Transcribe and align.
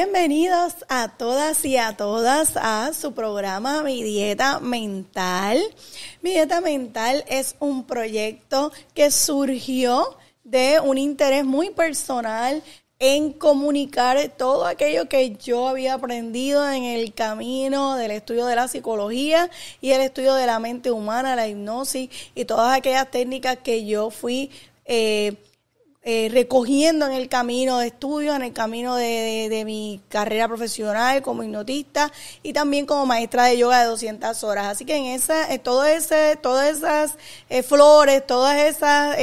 Bienvenidos 0.00 0.86
a 0.88 1.08
todas 1.08 1.64
y 1.64 1.76
a 1.76 1.96
todas 1.96 2.56
a 2.56 2.92
su 2.92 3.14
programa 3.14 3.82
Mi 3.82 4.04
Dieta 4.04 4.60
Mental. 4.60 5.60
Mi 6.22 6.30
Dieta 6.30 6.60
Mental 6.60 7.24
es 7.26 7.56
un 7.58 7.82
proyecto 7.82 8.70
que 8.94 9.10
surgió 9.10 10.16
de 10.44 10.78
un 10.78 10.98
interés 10.98 11.44
muy 11.44 11.70
personal 11.70 12.62
en 13.00 13.32
comunicar 13.32 14.32
todo 14.38 14.66
aquello 14.66 15.08
que 15.08 15.34
yo 15.34 15.66
había 15.66 15.94
aprendido 15.94 16.70
en 16.70 16.84
el 16.84 17.12
camino 17.12 17.96
del 17.96 18.12
estudio 18.12 18.46
de 18.46 18.54
la 18.54 18.68
psicología 18.68 19.50
y 19.80 19.90
el 19.90 20.02
estudio 20.02 20.34
de 20.34 20.46
la 20.46 20.60
mente 20.60 20.92
humana, 20.92 21.34
la 21.34 21.48
hipnosis 21.48 22.08
y 22.36 22.44
todas 22.44 22.78
aquellas 22.78 23.10
técnicas 23.10 23.58
que 23.64 23.84
yo 23.84 24.10
fui 24.10 24.52
eh, 24.84 25.34
eh, 26.10 26.30
recogiendo 26.32 27.04
en 27.04 27.12
el 27.12 27.28
camino 27.28 27.80
de 27.80 27.88
estudio, 27.88 28.34
en 28.34 28.40
el 28.40 28.54
camino 28.54 28.96
de, 28.96 29.62
mi 29.66 30.00
carrera 30.08 30.48
profesional 30.48 31.20
como 31.20 31.42
hipnotista 31.42 32.10
y 32.42 32.54
también 32.54 32.86
como 32.86 33.04
maestra 33.04 33.44
de 33.44 33.58
yoga 33.58 33.80
de 33.80 33.88
200 33.88 34.42
horas. 34.42 34.68
Así 34.68 34.86
que 34.86 34.96
en 34.96 35.04
esa, 35.04 35.52
eh, 35.52 35.58
todo 35.58 35.84
ese, 35.84 36.38
todas 36.40 36.74
esas 36.74 37.18
flores, 37.66 38.26
todas 38.26 38.56
esas 38.56 39.18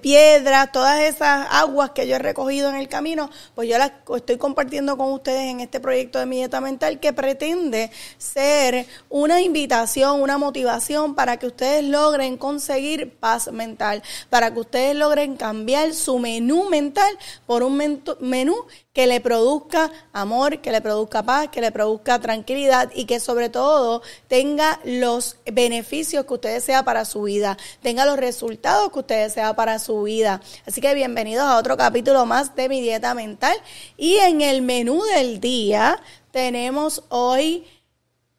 piedras, 0.00 0.70
todas 0.70 1.00
esas 1.00 1.48
aguas 1.50 1.90
que 1.90 2.06
yo 2.06 2.14
he 2.14 2.20
recogido 2.20 2.70
en 2.70 2.76
el 2.76 2.86
camino, 2.86 3.28
pues 3.56 3.68
yo 3.68 3.76
las 3.76 3.90
estoy 4.14 4.36
compartiendo 4.36 4.96
con 4.96 5.12
ustedes 5.12 5.50
en 5.50 5.58
este 5.58 5.80
proyecto 5.80 6.20
de 6.20 6.26
mi 6.26 6.36
dieta 6.36 6.60
mental 6.60 7.00
que 7.00 7.12
pretende 7.12 7.90
ser 8.18 8.86
una 9.08 9.40
invitación, 9.40 10.22
una 10.22 10.38
motivación 10.38 11.16
para 11.16 11.38
que 11.38 11.48
ustedes 11.48 11.82
logren 11.82 12.36
conseguir 12.36 13.16
paz 13.18 13.50
mental, 13.50 14.04
para 14.30 14.54
que 14.54 14.60
ustedes 14.60 14.94
logren 14.94 15.36
cambiar 15.36 15.87
su 15.94 16.18
menú 16.18 16.68
mental 16.68 17.18
por 17.46 17.62
un 17.62 17.76
menú 18.20 18.56
que 18.92 19.06
le 19.06 19.20
produzca 19.20 19.90
amor, 20.12 20.60
que 20.60 20.72
le 20.72 20.80
produzca 20.80 21.22
paz, 21.22 21.48
que 21.48 21.60
le 21.60 21.70
produzca 21.70 22.18
tranquilidad 22.20 22.90
y 22.94 23.04
que 23.04 23.20
sobre 23.20 23.48
todo 23.48 24.02
tenga 24.26 24.80
los 24.84 25.36
beneficios 25.46 26.24
que 26.24 26.34
usted 26.34 26.54
desea 26.54 26.84
para 26.84 27.04
su 27.04 27.22
vida, 27.22 27.56
tenga 27.80 28.04
los 28.06 28.16
resultados 28.16 28.90
que 28.90 28.98
usted 28.98 29.24
desea 29.24 29.54
para 29.54 29.78
su 29.78 30.02
vida. 30.02 30.40
Así 30.66 30.80
que 30.80 30.94
bienvenidos 30.94 31.44
a 31.44 31.58
otro 31.58 31.76
capítulo 31.76 32.26
más 32.26 32.56
de 32.56 32.68
mi 32.68 32.80
dieta 32.80 33.14
mental. 33.14 33.56
Y 33.96 34.16
en 34.16 34.40
el 34.40 34.62
menú 34.62 35.02
del 35.04 35.40
día 35.40 36.02
tenemos 36.32 37.04
hoy, 37.08 37.66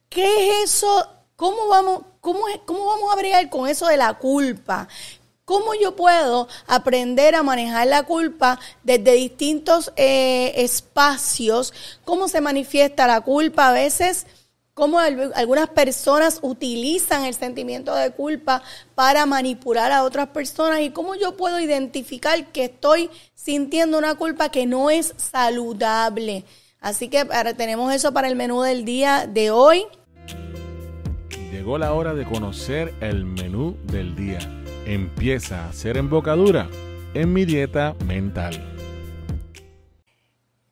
¿qué 0.09 0.61
es 0.63 0.73
eso? 0.73 1.07
¿Cómo 1.35 1.69
vamos, 1.69 2.01
cómo, 2.19 2.41
cómo 2.65 2.85
vamos 2.85 3.13
a 3.13 3.15
bregar 3.15 3.49
con 3.49 3.67
eso 3.67 3.87
de 3.87 3.95
la 3.95 4.15
culpa? 4.15 4.89
¿Cómo 5.49 5.73
yo 5.73 5.95
puedo 5.95 6.47
aprender 6.67 7.33
a 7.33 7.41
manejar 7.41 7.87
la 7.87 8.03
culpa 8.03 8.59
desde 8.83 9.13
distintos 9.13 9.91
eh, 9.95 10.53
espacios? 10.57 11.73
¿Cómo 12.05 12.27
se 12.27 12.39
manifiesta 12.39 13.07
la 13.07 13.21
culpa 13.21 13.69
a 13.69 13.73
veces? 13.73 14.27
cómo 14.75 14.99
algunas 14.99 15.69
personas 15.69 16.39
utilizan 16.43 17.25
el 17.25 17.33
sentimiento 17.33 17.95
de 17.95 18.11
culpa 18.11 18.61
para 18.93 19.25
manipular 19.25 19.91
a 19.91 20.03
otras 20.03 20.27
personas 20.27 20.81
y 20.81 20.91
cómo 20.91 21.15
yo 21.15 21.35
puedo 21.35 21.59
identificar 21.59 22.51
que 22.51 22.65
estoy 22.65 23.09
sintiendo 23.33 23.97
una 23.97 24.15
culpa 24.15 24.49
que 24.49 24.67
no 24.67 24.91
es 24.91 25.15
saludable. 25.17 26.45
Así 26.79 27.09
que 27.09 27.25
tenemos 27.57 27.91
eso 27.91 28.13
para 28.13 28.27
el 28.27 28.35
menú 28.35 28.61
del 28.61 28.85
día 28.85 29.25
de 29.27 29.49
hoy. 29.49 29.85
Llegó 31.51 31.79
la 31.79 31.91
hora 31.93 32.13
de 32.13 32.23
conocer 32.23 32.93
el 33.01 33.25
menú 33.25 33.75
del 33.83 34.15
día 34.15 34.58
empieza 34.93 35.67
a 35.67 35.73
ser 35.73 35.97
embocadura 35.97 36.67
en 37.13 37.31
mi 37.33 37.45
dieta 37.45 37.95
mental. 38.05 38.78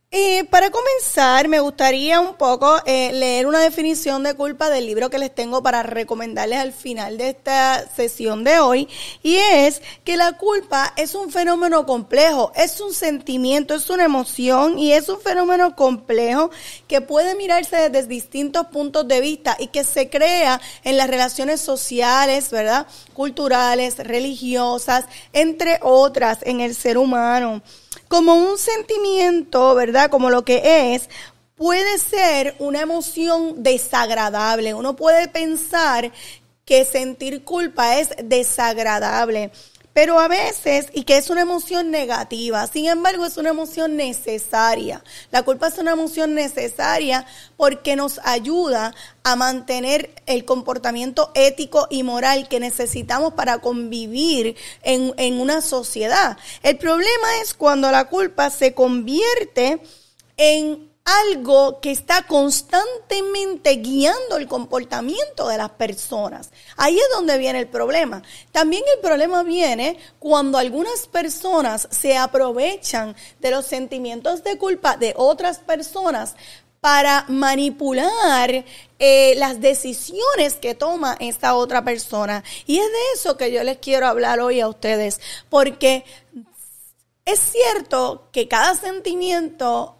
Y 0.09 0.44
para 0.44 0.72
comenzar, 0.72 1.50
me 1.50 1.59
gustaría 1.59 2.22
un 2.22 2.35
poco 2.35 2.78
eh, 2.85 3.12
leer 3.12 3.45
una 3.45 3.59
definición 3.59 4.23
de 4.23 4.35
culpa 4.35 4.69
del 4.69 4.85
libro 4.85 5.09
que 5.09 5.18
les 5.18 5.35
tengo 5.35 5.62
para 5.62 5.84
recomendarles 5.84 6.59
al 6.59 6.72
final 6.72 7.18
de 7.18 7.31
esta 7.31 7.85
sesión 7.94 8.46
de 8.46 8.57
hoy. 8.59 8.88
Y 9.22 9.35
es 9.35 9.81
que 10.06 10.16
la 10.16 10.38
culpa 10.38 10.94
es 10.96 11.13
un 11.13 11.29
fenómeno 11.29 11.85
complejo, 11.85 12.53
es 12.56 12.79
un 12.79 12.94
sentimiento, 12.94 13.75
es 13.75 13.90
una 13.90 14.06
emoción 14.06 14.79
y 14.79 14.94
es 14.94 15.09
un 15.09 15.19
fenómeno 15.19 15.75
complejo 15.75 16.51
que 16.88 17.01
puede 17.01 17.35
mirarse 17.35 17.90
desde 17.90 18.07
distintos 18.07 18.67
puntos 18.67 19.09
de 19.09 19.19
vista 19.19 19.57
y 19.59 19.67
que 19.67 19.84
se 19.84 20.09
crea 20.09 20.62
en 20.85 20.96
las 20.96 21.09
relaciones 21.09 21.59
sociales, 21.59 22.50
¿verdad? 22.50 22.88
Culturales, 23.13 23.97
religiosas, 23.97 25.03
entre 25.34 25.79
otras, 25.81 26.40
en 26.44 26.62
el 26.62 26.75
ser 26.75 26.97
humano 26.97 27.62
como 28.08 28.35
un 28.35 28.58
sentimiento, 28.58 29.75
¿verdad? 29.75 30.09
Como 30.09 30.30
lo 30.30 30.44
que 30.44 30.96
es, 30.96 31.09
puede 31.56 31.97
ser 31.97 32.56
una 32.59 32.81
emoción 32.81 33.63
desagradable. 33.63 34.74
Uno 34.74 34.96
puede 34.96 35.28
pensar 35.28 36.12
que 36.66 36.85
sentir 36.85 37.44
culpa 37.44 38.00
es 38.00 38.09
desagradable 38.24 39.52
pero 39.97 40.19
a 40.19 40.28
veces, 40.28 40.90
y 40.94 41.06
que 41.06 41.18
es 41.18 41.31
una 41.31 41.41
emoción 41.41 41.90
negativa, 41.90 42.68
sin 42.68 42.85
embargo 42.85 43.25
es 43.25 43.35
una 43.38 43.50
emoción 43.50 43.96
necesaria. 43.96 45.03
La 45.31 45.41
culpa 45.41 45.69
es 45.69 45.80
una 45.80 45.94
emoción 45.94 46.35
necesaria 46.35 47.25
porque 47.56 47.96
nos 47.96 48.19
ayuda 48.24 48.94
a 49.24 49.35
mantener 49.35 50.13
el 50.28 50.46
comportamiento 50.46 51.31
ético 51.34 51.88
y 51.90 52.03
moral 52.03 52.47
que 52.47 52.59
necesitamos 52.59 53.34
para 53.34 53.58
convivir 53.58 54.56
en, 54.84 55.16
en 55.18 55.41
una 55.41 55.62
sociedad. 55.62 56.38
El 56.62 56.78
problema 56.78 57.41
es 57.41 57.56
cuando 57.56 57.90
la 57.90 58.08
culpa 58.08 58.52
se 58.52 58.75
convierte 58.75 59.81
en 60.38 60.87
algo 61.07 61.79
que 61.79 61.90
está 61.90 62.23
constantemente 62.23 63.72
guiando 63.78 64.35
el 64.35 64.47
comportamiento 64.47 65.47
de 65.47 65.57
las 65.57 65.69
personas. 65.69 66.51
Ahí 66.75 66.97
es 66.97 67.09
donde 67.13 67.38
viene 67.38 67.59
el 67.59 67.68
problema. 67.69 68.23
También 68.51 68.84
el 68.94 69.00
problema 69.00 69.44
viene 69.44 69.97
cuando 70.19 70.57
algunas 70.57 71.07
personas 71.07 71.88
se 71.91 72.17
aprovechan 72.17 73.16
de 73.40 73.51
los 73.51 73.66
sentimientos 73.66 74.44
de 74.44 74.57
culpa 74.57 74.97
de 74.97 75.13
otras 75.16 75.59
personas 75.59 76.35
para 76.81 77.23
manipular 77.29 78.66
eh, 79.00 79.34
las 79.38 79.62
decisiones 79.62 80.56
que 80.56 80.75
toma 80.75 81.16
esta 81.22 81.56
otra 81.56 81.85
persona. 81.85 82.44
Y 82.66 82.79
es 82.79 82.85
de 82.85 83.00
eso 83.16 83.38
que 83.38 83.51
yo 83.51 83.63
les 83.63 83.78
quiero 83.78 84.07
hablar 84.07 84.41
hoy 84.41 84.59
a 84.59 84.67
ustedes, 84.67 85.22
porque 85.50 86.03
es 87.23 87.40
cierto 87.40 88.28
que 88.34 88.50
cada 88.50 88.75
sentimiento 88.75 89.97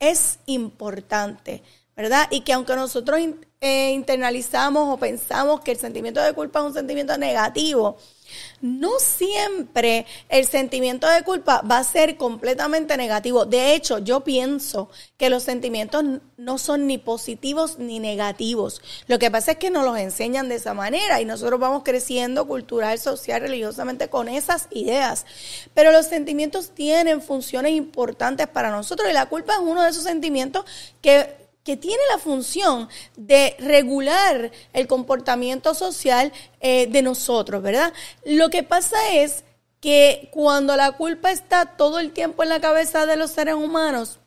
es 0.00 0.38
importante, 0.46 1.62
¿verdad? 1.96 2.28
Y 2.30 2.42
que 2.42 2.52
aunque 2.52 2.76
nosotros 2.76 3.20
eh, 3.60 3.90
internalizamos 3.90 4.94
o 4.94 4.98
pensamos 4.98 5.60
que 5.60 5.72
el 5.72 5.78
sentimiento 5.78 6.20
de 6.20 6.32
culpa 6.32 6.60
es 6.60 6.66
un 6.66 6.74
sentimiento 6.74 7.18
negativo, 7.18 7.96
no 8.60 8.98
siempre 8.98 10.06
el 10.28 10.46
sentimiento 10.46 11.08
de 11.08 11.22
culpa 11.22 11.62
va 11.62 11.78
a 11.78 11.84
ser 11.84 12.16
completamente 12.16 12.96
negativo. 12.96 13.46
De 13.46 13.74
hecho, 13.74 13.98
yo 13.98 14.20
pienso 14.20 14.90
que 15.16 15.30
los 15.30 15.42
sentimientos 15.42 16.04
no 16.36 16.58
son 16.58 16.86
ni 16.86 16.98
positivos 16.98 17.78
ni 17.78 17.98
negativos. 17.98 18.82
Lo 19.06 19.18
que 19.18 19.30
pasa 19.30 19.52
es 19.52 19.58
que 19.58 19.70
nos 19.70 19.84
los 19.84 19.98
enseñan 19.98 20.48
de 20.48 20.56
esa 20.56 20.74
manera 20.74 21.20
y 21.20 21.24
nosotros 21.24 21.58
vamos 21.58 21.82
creciendo 21.84 22.46
cultural, 22.46 22.98
social, 22.98 23.40
religiosamente 23.40 24.08
con 24.08 24.28
esas 24.28 24.68
ideas. 24.70 25.24
Pero 25.74 25.92
los 25.92 26.06
sentimientos 26.06 26.70
tienen 26.70 27.22
funciones 27.22 27.72
importantes 27.72 28.46
para 28.46 28.70
nosotros 28.70 29.08
y 29.10 29.14
la 29.14 29.26
culpa 29.26 29.54
es 29.54 29.60
uno 29.60 29.82
de 29.82 29.90
esos 29.90 30.04
sentimientos 30.04 30.64
que 31.00 31.47
que 31.68 31.76
tiene 31.76 32.02
la 32.10 32.16
función 32.16 32.88
de 33.14 33.54
regular 33.58 34.50
el 34.72 34.86
comportamiento 34.86 35.74
social 35.74 36.32
eh, 36.62 36.86
de 36.86 37.02
nosotros, 37.02 37.62
¿verdad? 37.62 37.92
Lo 38.24 38.48
que 38.48 38.62
pasa 38.62 38.96
es 39.12 39.44
que 39.78 40.30
cuando 40.32 40.76
la 40.76 40.92
culpa 40.92 41.30
está 41.30 41.76
todo 41.76 41.98
el 41.98 42.12
tiempo 42.12 42.42
en 42.42 42.48
la 42.48 42.62
cabeza 42.62 43.04
de 43.04 43.16
los 43.16 43.32
seres 43.32 43.54
humanos, 43.54 44.18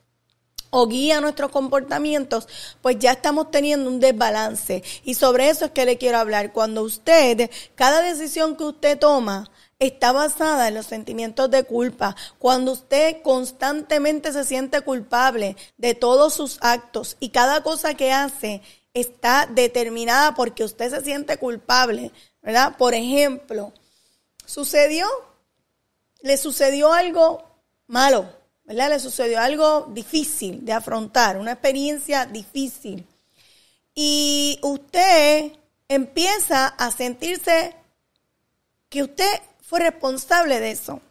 o 0.70 0.86
guía 0.86 1.20
nuestros 1.20 1.50
comportamientos, 1.50 2.48
pues 2.84 3.00
ya 3.00 3.14
estamos 3.14 3.50
teniendo 3.50 3.90
un 3.90 4.00
desbalance. 4.00 4.84
Y 5.04 5.16
sobre 5.16 5.50
eso 5.50 5.66
es 5.66 5.72
que 5.72 5.86
le 5.86 5.98
quiero 5.98 6.20
hablar. 6.20 6.54
Cuando 6.54 6.84
usted, 6.84 7.50
cada 7.74 8.04
decisión 8.04 8.56
que 8.56 8.66
usted 8.66 9.00
toma, 9.00 9.50
está 9.82 10.12
basada 10.12 10.68
en 10.68 10.76
los 10.76 10.86
sentimientos 10.86 11.50
de 11.50 11.64
culpa. 11.64 12.16
Cuando 12.38 12.72
usted 12.74 13.22
constantemente 13.24 14.32
se 14.32 14.46
siente 14.46 14.82
culpable 14.82 15.58
de 15.78 15.96
todos 15.96 16.36
sus 16.36 16.60
actos 16.62 17.18
y 17.20 17.30
cada 17.30 17.64
cosa 17.64 17.96
que 17.96 18.12
hace 18.12 18.62
está 18.94 19.48
determinada 19.48 20.36
porque 20.36 20.64
usted 20.64 20.92
se 20.92 21.02
siente 21.02 21.38
culpable, 21.38 22.12
¿verdad? 22.44 22.78
Por 22.78 22.94
ejemplo, 22.94 23.74
sucedió, 24.46 25.08
le 26.22 26.38
sucedió 26.38 26.94
algo 26.94 27.44
malo, 27.88 28.32
¿verdad? 28.66 28.90
Le 28.90 29.00
sucedió 29.00 29.40
algo 29.40 29.88
difícil 29.90 30.64
de 30.64 30.74
afrontar, 30.74 31.38
una 31.38 31.54
experiencia 31.54 32.28
difícil. 32.28 33.08
Y 33.96 34.60
usted 34.62 35.54
empieza 35.88 36.68
a 36.68 36.92
sentirse 36.92 37.76
que 38.88 39.02
usted 39.04 39.42
fue 39.62 39.80
responsable 39.80 40.60
de 40.60 40.72
eso. 40.72 41.02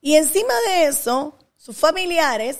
Y 0.00 0.16
encima 0.16 0.54
de 0.68 0.86
eso, 0.86 1.38
sus 1.56 1.76
familiares 1.76 2.58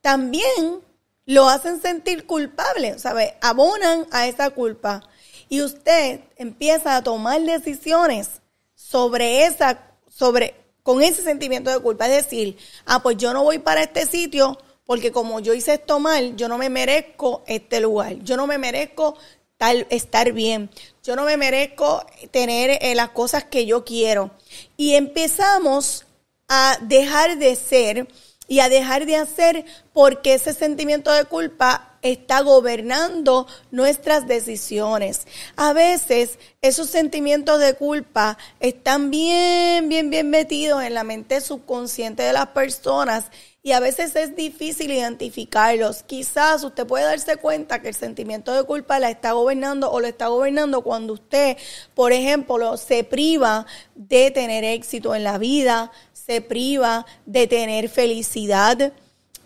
también 0.00 0.82
lo 1.26 1.48
hacen 1.48 1.80
sentir 1.80 2.26
culpable, 2.26 2.98
¿sabe? 2.98 3.36
Abonan 3.40 4.06
a 4.10 4.26
esa 4.26 4.50
culpa. 4.50 5.02
Y 5.48 5.62
usted 5.62 6.20
empieza 6.36 6.96
a 6.96 7.02
tomar 7.02 7.40
decisiones 7.42 8.40
sobre 8.74 9.44
esa, 9.44 9.94
sobre, 10.08 10.54
con 10.82 11.02
ese 11.02 11.22
sentimiento 11.22 11.70
de 11.70 11.80
culpa. 11.80 12.06
Es 12.06 12.24
decir, 12.24 12.56
ah, 12.86 13.02
pues 13.02 13.16
yo 13.16 13.32
no 13.32 13.44
voy 13.44 13.58
para 13.58 13.82
este 13.82 14.06
sitio 14.06 14.58
porque 14.86 15.12
como 15.12 15.38
yo 15.38 15.54
hice 15.54 15.74
esto 15.74 16.00
mal, 16.00 16.34
yo 16.34 16.48
no 16.48 16.58
me 16.58 16.68
merezco 16.68 17.44
este 17.46 17.78
lugar. 17.78 18.14
Yo 18.24 18.36
no 18.36 18.48
me 18.48 18.58
merezco 18.58 19.16
tal, 19.56 19.86
estar 19.90 20.32
bien. 20.32 20.68
Yo 21.02 21.16
no 21.16 21.24
me 21.24 21.36
merezco 21.36 22.04
tener 22.30 22.78
eh, 22.82 22.94
las 22.94 23.10
cosas 23.10 23.44
que 23.44 23.66
yo 23.66 23.84
quiero. 23.84 24.30
Y 24.76 24.94
empezamos 24.94 26.06
a 26.48 26.78
dejar 26.82 27.38
de 27.38 27.56
ser 27.56 28.08
y 28.48 28.60
a 28.60 28.68
dejar 28.68 29.06
de 29.06 29.16
hacer 29.16 29.64
porque 29.92 30.34
ese 30.34 30.52
sentimiento 30.52 31.12
de 31.12 31.24
culpa 31.24 31.90
está 32.02 32.40
gobernando 32.40 33.46
nuestras 33.70 34.26
decisiones. 34.26 35.26
A 35.56 35.72
veces 35.72 36.38
esos 36.60 36.90
sentimientos 36.90 37.60
de 37.60 37.74
culpa 37.74 38.38
están 38.58 39.10
bien, 39.10 39.88
bien, 39.88 40.10
bien 40.10 40.30
metidos 40.30 40.82
en 40.82 40.94
la 40.94 41.04
mente 41.04 41.40
subconsciente 41.40 42.22
de 42.22 42.32
las 42.32 42.48
personas 42.48 43.26
y 43.62 43.72
a 43.72 43.80
veces 43.80 44.16
es 44.16 44.34
difícil 44.34 44.90
identificarlos. 44.90 46.02
Quizás 46.02 46.64
usted 46.64 46.86
puede 46.86 47.04
darse 47.04 47.36
cuenta 47.36 47.82
que 47.82 47.88
el 47.88 47.94
sentimiento 47.94 48.54
de 48.54 48.64
culpa 48.64 48.98
la 48.98 49.10
está 49.10 49.32
gobernando 49.32 49.90
o 49.90 50.00
lo 50.00 50.06
está 50.06 50.28
gobernando 50.28 50.80
cuando 50.82 51.12
usted, 51.14 51.58
por 51.94 52.12
ejemplo, 52.12 52.76
se 52.78 53.04
priva 53.04 53.66
de 53.94 54.30
tener 54.30 54.64
éxito 54.64 55.14
en 55.14 55.24
la 55.24 55.36
vida, 55.36 55.92
se 56.12 56.40
priva 56.40 57.04
de 57.26 57.46
tener 57.46 57.90
felicidad, 57.90 58.92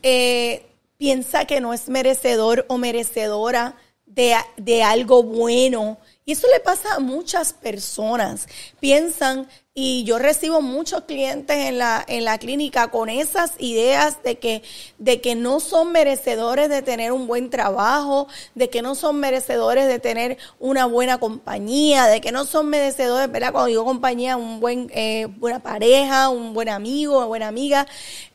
eh, 0.02 0.66
piensa 0.96 1.44
que 1.44 1.60
no 1.60 1.74
es 1.74 1.88
merecedor 1.88 2.66
o 2.68 2.78
merecedora 2.78 3.76
de, 4.06 4.36
de 4.56 4.84
algo 4.84 5.24
bueno. 5.24 5.98
Y 6.24 6.32
eso 6.32 6.46
le 6.52 6.60
pasa 6.60 6.94
a 6.94 7.00
muchas 7.00 7.52
personas. 7.52 8.46
Piensan 8.78 9.48
y 9.76 10.04
yo 10.04 10.20
recibo 10.20 10.60
muchos 10.60 11.02
clientes 11.02 11.56
en 11.56 11.78
la, 11.78 12.04
en 12.06 12.24
la 12.24 12.38
clínica 12.38 12.92
con 12.92 13.08
esas 13.08 13.54
ideas 13.58 14.22
de 14.22 14.38
que, 14.38 14.62
de 14.98 15.20
que 15.20 15.34
no 15.34 15.58
son 15.58 15.90
merecedores 15.90 16.68
de 16.68 16.80
tener 16.80 17.10
un 17.10 17.26
buen 17.26 17.50
trabajo, 17.50 18.28
de 18.54 18.70
que 18.70 18.82
no 18.82 18.94
son 18.94 19.18
merecedores 19.18 19.88
de 19.88 19.98
tener 19.98 20.38
una 20.60 20.86
buena 20.86 21.18
compañía, 21.18 22.06
de 22.06 22.20
que 22.20 22.30
no 22.30 22.44
son 22.44 22.68
merecedores, 22.68 23.30
¿verdad? 23.32 23.50
Cuando 23.50 23.66
digo 23.66 23.84
compañía, 23.84 24.36
un 24.36 24.60
buen, 24.60 24.92
eh, 24.94 25.26
buena 25.26 25.58
pareja, 25.58 26.28
un 26.28 26.54
buen 26.54 26.68
amigo, 26.68 27.18
una 27.18 27.26
buena 27.26 27.48
amiga, 27.48 27.88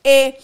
eh, 0.03 0.37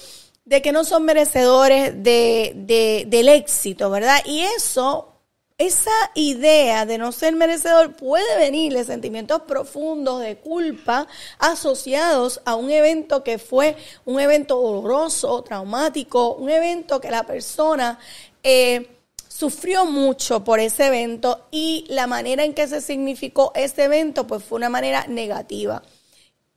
de 0.46 0.62
que 0.62 0.72
no 0.72 0.86
son 0.86 1.04
merecedores 1.04 2.04
de, 2.04 2.54
de, 2.56 3.04
del 3.08 3.28
éxito, 3.28 3.90
¿verdad? 3.90 4.22
Y 4.26 4.44
eso 4.44 5.15
esa 5.58 5.92
idea 6.16 6.86
de 6.86 6.98
no 6.98 7.12
ser 7.14 7.34
merecedor 7.36 7.96
puede 7.96 8.38
venir 8.38 8.74
de 8.74 8.84
sentimientos 8.84 9.44
profundos 9.44 10.22
de 10.22 10.38
culpa 10.38 11.08
asociados 11.40 12.42
a 12.44 12.56
un 12.56 12.72
evento 12.72 13.24
que 13.24 13.38
fue 13.38 13.78
un 14.04 14.20
evento 14.20 14.60
doloroso, 14.60 15.44
traumático, 15.44 16.34
un 16.34 16.50
evento 16.50 17.00
que 17.00 17.10
la 17.10 17.24
persona 17.24 18.00
eh, 18.44 18.90
sufrió 19.30 19.86
mucho 19.86 20.44
por 20.44 20.60
ese 20.60 20.88
evento 20.88 21.48
y 21.52 21.86
la 21.88 22.06
manera 22.06 22.44
en 22.44 22.54
que 22.54 22.68
se 22.68 22.82
significó 22.82 23.54
ese 23.56 23.86
evento 23.86 24.28
pues 24.28 24.44
fue 24.44 24.58
una 24.58 24.70
manera 24.70 25.08
negativa. 25.08 25.84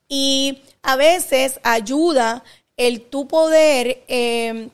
Y 0.09 0.63
a 0.83 0.97
veces 0.97 1.61
ayuda 1.63 2.43
el 2.77 3.03
tu 3.03 3.29
poder 3.29 4.05
eh, 4.09 4.71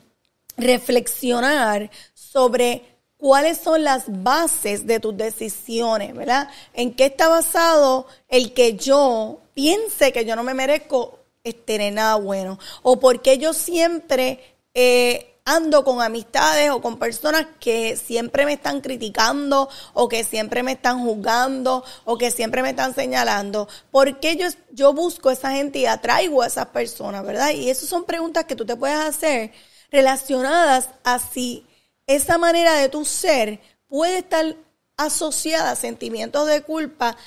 reflexionar 0.57 1.91
sobre 2.13 2.94
cuáles 3.17 3.57
son 3.57 3.83
las 3.83 4.03
bases 4.07 4.85
de 4.85 4.99
tus 4.99 5.15
decisiones, 5.15 6.13
¿verdad? 6.13 6.49
¿En 6.73 6.93
qué 6.93 7.05
está 7.05 7.27
basado 7.27 8.07
el 8.27 8.53
que 8.53 8.75
yo 8.75 9.39
piense 9.53 10.11
que 10.11 10.25
yo 10.25 10.35
no 10.35 10.43
me 10.43 10.53
merezco 10.53 11.19
tener 11.65 11.93
nada 11.93 12.15
bueno? 12.15 12.59
¿O 12.81 12.99
por 12.99 13.21
qué 13.21 13.37
yo 13.37 13.53
siempre 13.53 14.39
eh, 14.73 15.39
ando 15.45 15.83
con 15.83 16.01
amistades 16.01 16.71
o 16.71 16.81
con 16.81 16.97
personas 16.97 17.45
que 17.59 17.95
siempre 17.97 18.45
me 18.45 18.53
están 18.53 18.81
criticando 18.81 19.69
o 19.93 20.09
que 20.09 20.23
siempre 20.23 20.63
me 20.63 20.73
están 20.73 21.03
juzgando 21.03 21.83
o 22.03 22.17
que 22.17 22.31
siempre 22.31 22.61
me 22.61 22.71
están 22.71 22.93
señalando? 22.93 23.67
¿Por 23.91 24.19
qué 24.19 24.35
yo, 24.35 24.47
yo 24.71 24.93
busco 24.93 25.29
a 25.29 25.33
esa 25.33 25.51
gente 25.51 25.79
y 25.79 25.85
atraigo 25.85 26.41
a 26.41 26.47
esas 26.47 26.67
personas, 26.67 27.23
verdad? 27.23 27.51
Y 27.51 27.69
esas 27.69 27.87
son 27.87 28.03
preguntas 28.03 28.45
que 28.45 28.55
tú 28.55 28.65
te 28.65 28.75
puedes 28.75 28.97
hacer 28.97 29.51
relacionadas 29.91 30.89
a 31.03 31.19
si 31.19 31.65
esa 32.07 32.37
manera 32.37 32.75
de 32.75 32.89
tu 32.89 33.05
ser 33.05 33.59
puede 33.87 34.19
estar 34.19 34.55
asociada 34.97 35.71
a 35.71 35.75
sentimientos 35.75 36.47
de 36.47 36.61
culpa, 36.61 37.17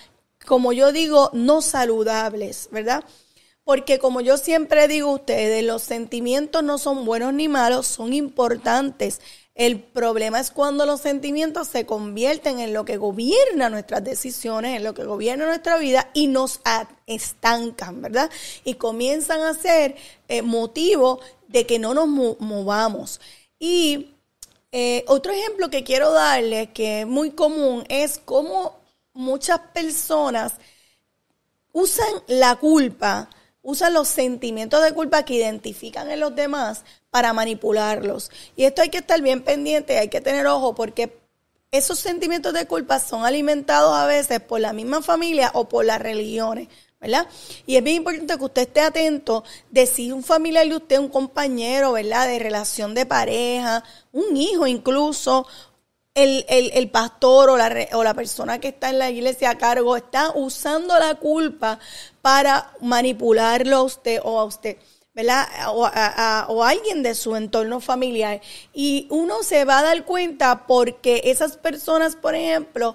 como 0.46 0.72
yo 0.72 0.92
digo, 0.92 1.30
no 1.32 1.60
saludables, 1.60 2.68
¿verdad? 2.70 3.04
Porque 3.64 3.98
como 3.98 4.22
yo 4.22 4.38
siempre 4.38 4.88
digo 4.88 5.10
a 5.10 5.14
ustedes, 5.14 5.62
los 5.62 5.82
sentimientos 5.82 6.62
no 6.62 6.78
son 6.78 7.04
buenos 7.04 7.34
ni 7.34 7.48
malos, 7.48 7.86
son 7.86 8.14
importantes. 8.14 9.20
El 9.54 9.82
problema 9.82 10.40
es 10.40 10.50
cuando 10.50 10.86
los 10.86 11.00
sentimientos 11.00 11.68
se 11.68 11.84
convierten 11.84 12.60
en 12.60 12.72
lo 12.72 12.84
que 12.84 12.96
gobierna 12.96 13.68
nuestras 13.68 14.04
decisiones, 14.04 14.76
en 14.76 14.84
lo 14.84 14.94
que 14.94 15.04
gobierna 15.04 15.46
nuestra 15.46 15.76
vida 15.76 16.10
y 16.14 16.28
nos 16.28 16.60
estancan, 17.06 18.00
¿verdad? 18.00 18.30
Y 18.64 18.74
comienzan 18.74 19.42
a 19.42 19.52
ser 19.52 19.96
eh, 20.28 20.42
motivo 20.42 21.20
de 21.48 21.66
que 21.66 21.78
no 21.78 21.92
nos 21.92 22.06
movamos. 22.06 23.20
Y 23.58 24.14
eh, 24.72 25.04
otro 25.06 25.32
ejemplo 25.32 25.70
que 25.70 25.84
quiero 25.84 26.12
darle, 26.12 26.72
que 26.72 27.02
es 27.02 27.06
muy 27.06 27.30
común, 27.30 27.84
es 27.88 28.20
cómo 28.24 28.78
muchas 29.14 29.60
personas 29.72 30.54
usan 31.72 32.08
la 32.26 32.56
culpa, 32.56 33.30
usan 33.62 33.94
los 33.94 34.08
sentimientos 34.08 34.82
de 34.82 34.92
culpa 34.92 35.24
que 35.24 35.34
identifican 35.34 36.10
en 36.10 36.20
los 36.20 36.34
demás 36.34 36.84
para 37.10 37.32
manipularlos. 37.32 38.30
Y 38.56 38.64
esto 38.64 38.82
hay 38.82 38.90
que 38.90 38.98
estar 38.98 39.20
bien 39.22 39.42
pendiente, 39.42 39.98
hay 39.98 40.08
que 40.08 40.20
tener 40.20 40.46
ojo 40.46 40.74
porque 40.74 41.18
esos 41.70 41.98
sentimientos 41.98 42.52
de 42.52 42.66
culpa 42.66 42.98
son 42.98 43.24
alimentados 43.26 43.94
a 43.94 44.06
veces 44.06 44.40
por 44.40 44.60
la 44.60 44.72
misma 44.72 45.02
familia 45.02 45.50
o 45.54 45.68
por 45.68 45.84
las 45.84 46.00
religiones. 46.00 46.68
¿Verdad? 47.00 47.28
Y 47.66 47.76
es 47.76 47.84
bien 47.84 47.96
importante 47.96 48.36
que 48.36 48.44
usted 48.44 48.62
esté 48.62 48.80
atento 48.80 49.44
de 49.70 49.86
si 49.86 50.10
un 50.10 50.22
familiar 50.24 50.66
de 50.68 50.76
usted, 50.76 50.98
un 50.98 51.08
compañero, 51.08 51.92
¿verdad? 51.92 52.26
De 52.26 52.38
relación 52.38 52.94
de 52.94 53.06
pareja, 53.06 53.84
un 54.12 54.36
hijo 54.36 54.66
incluso, 54.66 55.46
el, 56.14 56.44
el, 56.48 56.90
pastor 56.90 57.50
o 57.50 57.56
la, 57.56 57.88
o 57.92 58.02
la 58.02 58.14
persona 58.14 58.58
que 58.58 58.68
está 58.68 58.90
en 58.90 58.98
la 58.98 59.10
iglesia 59.10 59.50
a 59.50 59.58
cargo 59.58 59.96
está 59.96 60.32
usando 60.34 60.98
la 60.98 61.14
culpa 61.14 61.78
para 62.22 62.72
manipularlo 62.80 63.76
a 63.76 63.82
usted 63.82 64.20
o 64.24 64.40
a 64.40 64.44
usted. 64.44 64.78
¿verdad? 65.14 65.48
O 65.74 65.84
a, 65.84 66.46
o 66.48 66.62
a, 66.62 66.68
alguien 66.70 67.02
de 67.02 67.14
su 67.14 67.34
entorno 67.34 67.80
familiar. 67.80 68.40
Y 68.72 69.06
uno 69.10 69.42
se 69.42 69.64
va 69.64 69.80
a 69.80 69.82
dar 69.82 70.04
cuenta 70.04 70.66
porque 70.66 71.22
esas 71.24 71.56
personas, 71.56 72.14
por 72.14 72.34
ejemplo, 72.36 72.94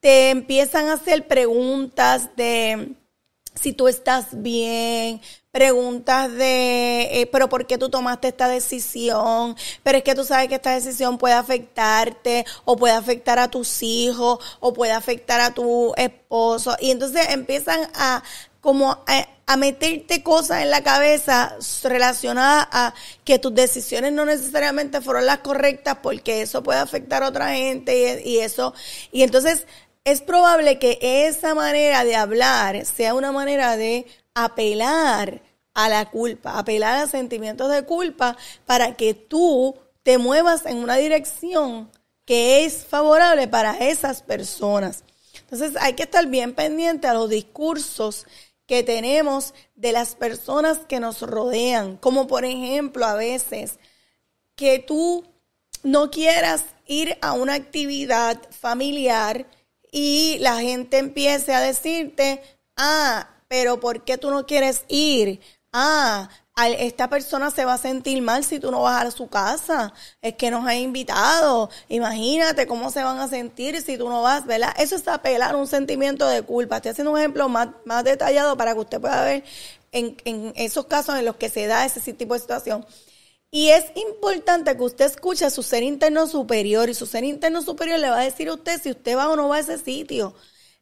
te 0.00 0.30
empiezan 0.30 0.88
a 0.88 0.94
hacer 0.94 1.26
preguntas 1.28 2.34
de, 2.36 2.94
si 3.60 3.72
tú 3.72 3.88
estás 3.88 4.26
bien, 4.32 5.20
preguntas 5.50 6.30
de, 6.32 7.20
eh, 7.20 7.28
pero 7.32 7.48
¿por 7.48 7.66
qué 7.66 7.78
tú 7.78 7.88
tomaste 7.88 8.28
esta 8.28 8.48
decisión? 8.48 9.56
Pero 9.82 9.98
es 9.98 10.04
que 10.04 10.14
tú 10.14 10.24
sabes 10.24 10.48
que 10.48 10.56
esta 10.56 10.74
decisión 10.74 11.18
puede 11.18 11.34
afectarte 11.34 12.44
o 12.64 12.76
puede 12.76 12.94
afectar 12.94 13.38
a 13.38 13.50
tus 13.50 13.82
hijos 13.82 14.38
o 14.60 14.72
puede 14.72 14.92
afectar 14.92 15.40
a 15.40 15.52
tu 15.52 15.92
esposo. 15.96 16.76
Y 16.80 16.90
entonces 16.90 17.28
empiezan 17.30 17.90
a 17.94 18.22
como 18.60 18.98
a, 19.06 19.56
meterte 19.56 20.22
cosas 20.22 20.62
en 20.62 20.70
la 20.70 20.82
cabeza 20.82 21.56
relacionadas 21.82 22.68
a 22.70 22.94
que 23.24 23.38
tus 23.38 23.54
decisiones 23.54 24.12
no 24.12 24.26
necesariamente 24.26 25.00
fueron 25.00 25.24
las 25.24 25.38
correctas 25.38 25.98
porque 26.02 26.42
eso 26.42 26.62
puede 26.62 26.78
afectar 26.78 27.22
a 27.22 27.28
otra 27.28 27.54
gente 27.54 28.22
y 28.24 28.38
eso. 28.40 28.74
Y 29.10 29.22
entonces 29.22 29.66
es 30.10 30.22
probable 30.22 30.78
que 30.78 30.98
esa 31.00 31.54
manera 31.54 32.04
de 32.04 32.16
hablar 32.16 32.86
sea 32.86 33.14
una 33.14 33.30
manera 33.30 33.76
de 33.76 34.06
apelar 34.34 35.42
a 35.74 35.88
la 35.88 36.10
culpa, 36.10 36.58
apelar 36.58 36.96
a 36.96 37.06
sentimientos 37.06 37.70
de 37.70 37.84
culpa 37.84 38.36
para 38.64 38.96
que 38.96 39.12
tú 39.12 39.76
te 40.02 40.16
muevas 40.16 40.64
en 40.64 40.78
una 40.78 40.96
dirección 40.96 41.90
que 42.24 42.64
es 42.64 42.86
favorable 42.86 43.48
para 43.48 43.76
esas 43.76 44.22
personas. 44.22 45.04
Entonces 45.40 45.76
hay 45.80 45.92
que 45.92 46.04
estar 46.04 46.26
bien 46.26 46.54
pendiente 46.54 47.06
a 47.06 47.14
los 47.14 47.28
discursos 47.28 48.26
que 48.66 48.82
tenemos 48.82 49.52
de 49.76 49.92
las 49.92 50.14
personas 50.14 50.78
que 50.88 51.00
nos 51.00 51.20
rodean, 51.22 51.96
como 51.96 52.26
por 52.26 52.44
ejemplo 52.44 53.04
a 53.04 53.14
veces 53.14 53.78
que 54.56 54.78
tú 54.78 55.24
no 55.82 56.10
quieras 56.10 56.64
ir 56.86 57.18
a 57.20 57.32
una 57.32 57.54
actividad 57.54 58.40
familiar 58.50 59.46
y 59.92 60.38
la 60.40 60.60
gente 60.60 60.98
empiece 60.98 61.54
a 61.54 61.60
decirte, 61.60 62.42
ah, 62.76 63.28
pero 63.48 63.80
¿por 63.80 64.04
qué 64.04 64.18
tú 64.18 64.30
no 64.30 64.46
quieres 64.46 64.84
ir? 64.88 65.40
Ah, 65.72 66.28
esta 66.66 67.08
persona 67.08 67.50
se 67.50 67.64
va 67.64 67.74
a 67.74 67.78
sentir 67.78 68.20
mal 68.20 68.42
si 68.42 68.58
tú 68.58 68.70
no 68.70 68.82
vas 68.82 69.04
a 69.04 69.10
su 69.10 69.28
casa. 69.28 69.92
Es 70.20 70.34
que 70.34 70.50
nos 70.50 70.66
ha 70.66 70.74
invitado. 70.74 71.70
Imagínate 71.88 72.66
cómo 72.66 72.90
se 72.90 73.02
van 73.02 73.18
a 73.18 73.28
sentir 73.28 73.80
si 73.80 73.96
tú 73.96 74.08
no 74.08 74.22
vas, 74.22 74.44
¿verdad? 74.46 74.74
Eso 74.78 74.96
es 74.96 75.06
apelar 75.06 75.54
un 75.56 75.66
sentimiento 75.66 76.26
de 76.26 76.42
culpa. 76.42 76.76
Estoy 76.76 76.92
haciendo 76.92 77.12
un 77.12 77.18
ejemplo 77.18 77.48
más, 77.48 77.68
más 77.84 78.04
detallado 78.04 78.56
para 78.56 78.74
que 78.74 78.80
usted 78.80 79.00
pueda 79.00 79.24
ver 79.24 79.44
en, 79.92 80.16
en 80.24 80.52
esos 80.56 80.86
casos 80.86 81.16
en 81.16 81.24
los 81.24 81.36
que 81.36 81.48
se 81.48 81.66
da 81.66 81.84
ese 81.84 82.12
tipo 82.12 82.34
de 82.34 82.40
situación. 82.40 82.84
Y 83.50 83.70
es 83.70 83.86
importante 83.94 84.76
que 84.76 84.82
usted 84.82 85.06
escuche 85.06 85.46
a 85.46 85.50
su 85.50 85.62
ser 85.62 85.82
interno 85.82 86.26
superior 86.26 86.90
y 86.90 86.94
su 86.94 87.06
ser 87.06 87.24
interno 87.24 87.62
superior 87.62 87.98
le 87.98 88.10
va 88.10 88.20
a 88.20 88.24
decir 88.24 88.48
a 88.48 88.54
usted 88.54 88.80
si 88.80 88.90
usted 88.90 89.16
va 89.16 89.30
o 89.30 89.36
no 89.36 89.48
va 89.48 89.56
a 89.56 89.60
ese 89.60 89.78
sitio. 89.78 90.34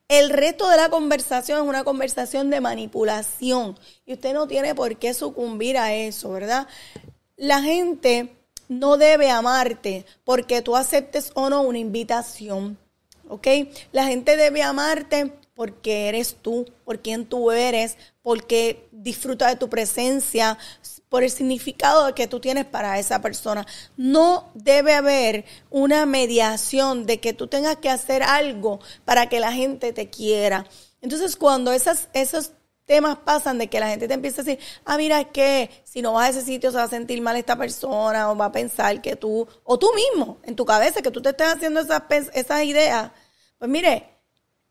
El 0.08 0.30
resto 0.30 0.68
de 0.68 0.76
la 0.76 0.88
conversación 0.88 1.62
es 1.62 1.68
una 1.68 1.84
conversación 1.84 2.50
de 2.50 2.60
manipulación 2.60 3.78
y 4.04 4.14
usted 4.14 4.34
no 4.34 4.46
tiene 4.46 4.74
por 4.74 4.96
qué 4.98 5.14
sucumbir 5.14 5.78
a 5.78 5.94
eso, 5.94 6.30
¿verdad? 6.30 6.68
La 7.36 7.62
gente 7.62 8.36
no 8.68 8.96
debe 8.96 9.30
amarte 9.30 10.04
porque 10.24 10.62
tú 10.62 10.76
aceptes 10.76 11.30
o 11.34 11.50
no 11.50 11.62
una 11.62 11.78
invitación, 11.78 12.78
¿ok? 13.28 13.46
La 13.92 14.06
gente 14.06 14.36
debe 14.36 14.62
amarte 14.62 15.32
porque 15.54 16.08
eres 16.08 16.36
tú, 16.42 16.66
por 16.84 17.00
quien 17.00 17.24
tú 17.24 17.50
eres, 17.50 17.96
porque 18.22 18.88
disfruta 18.92 19.48
de 19.48 19.56
tu 19.56 19.70
presencia, 19.70 20.58
por 21.08 21.22
el 21.22 21.30
significado 21.30 22.14
que 22.14 22.26
tú 22.26 22.40
tienes 22.40 22.66
para 22.66 22.98
esa 22.98 23.22
persona. 23.22 23.66
No 23.96 24.50
debe 24.54 24.92
haber 24.92 25.44
una 25.70 26.04
mediación 26.04 27.06
de 27.06 27.20
que 27.20 27.32
tú 27.32 27.46
tengas 27.46 27.76
que 27.76 27.88
hacer 27.88 28.22
algo 28.22 28.80
para 29.04 29.28
que 29.28 29.40
la 29.40 29.52
gente 29.52 29.92
te 29.92 30.10
quiera. 30.10 30.66
Entonces, 31.00 31.36
cuando 31.36 31.72
esas, 31.72 32.08
esos 32.12 32.52
temas 32.86 33.18
pasan 33.18 33.58
de 33.58 33.68
que 33.68 33.80
la 33.80 33.88
gente 33.88 34.08
te 34.08 34.14
empieza 34.14 34.40
a 34.40 34.44
decir, 34.44 34.64
ah, 34.84 34.96
mira, 34.96 35.20
es 35.20 35.26
que 35.28 35.70
si 35.84 36.00
no 36.00 36.14
vas 36.14 36.26
a 36.26 36.30
ese 36.30 36.42
sitio 36.42 36.70
se 36.70 36.78
va 36.78 36.84
a 36.84 36.88
sentir 36.88 37.20
mal 37.20 37.36
esta 37.36 37.56
persona 37.56 38.30
o 38.30 38.36
va 38.36 38.46
a 38.46 38.52
pensar 38.52 39.02
que 39.02 39.16
tú, 39.16 39.46
o 39.64 39.78
tú 39.78 39.88
mismo, 39.94 40.38
en 40.44 40.56
tu 40.56 40.64
cabeza, 40.64 41.02
que 41.02 41.10
tú 41.10 41.20
te 41.20 41.30
estés 41.30 41.48
haciendo 41.48 41.80
esas, 41.80 42.02
esas 42.32 42.64
ideas, 42.64 43.10
pues 43.58 43.70
mire, 43.70 44.08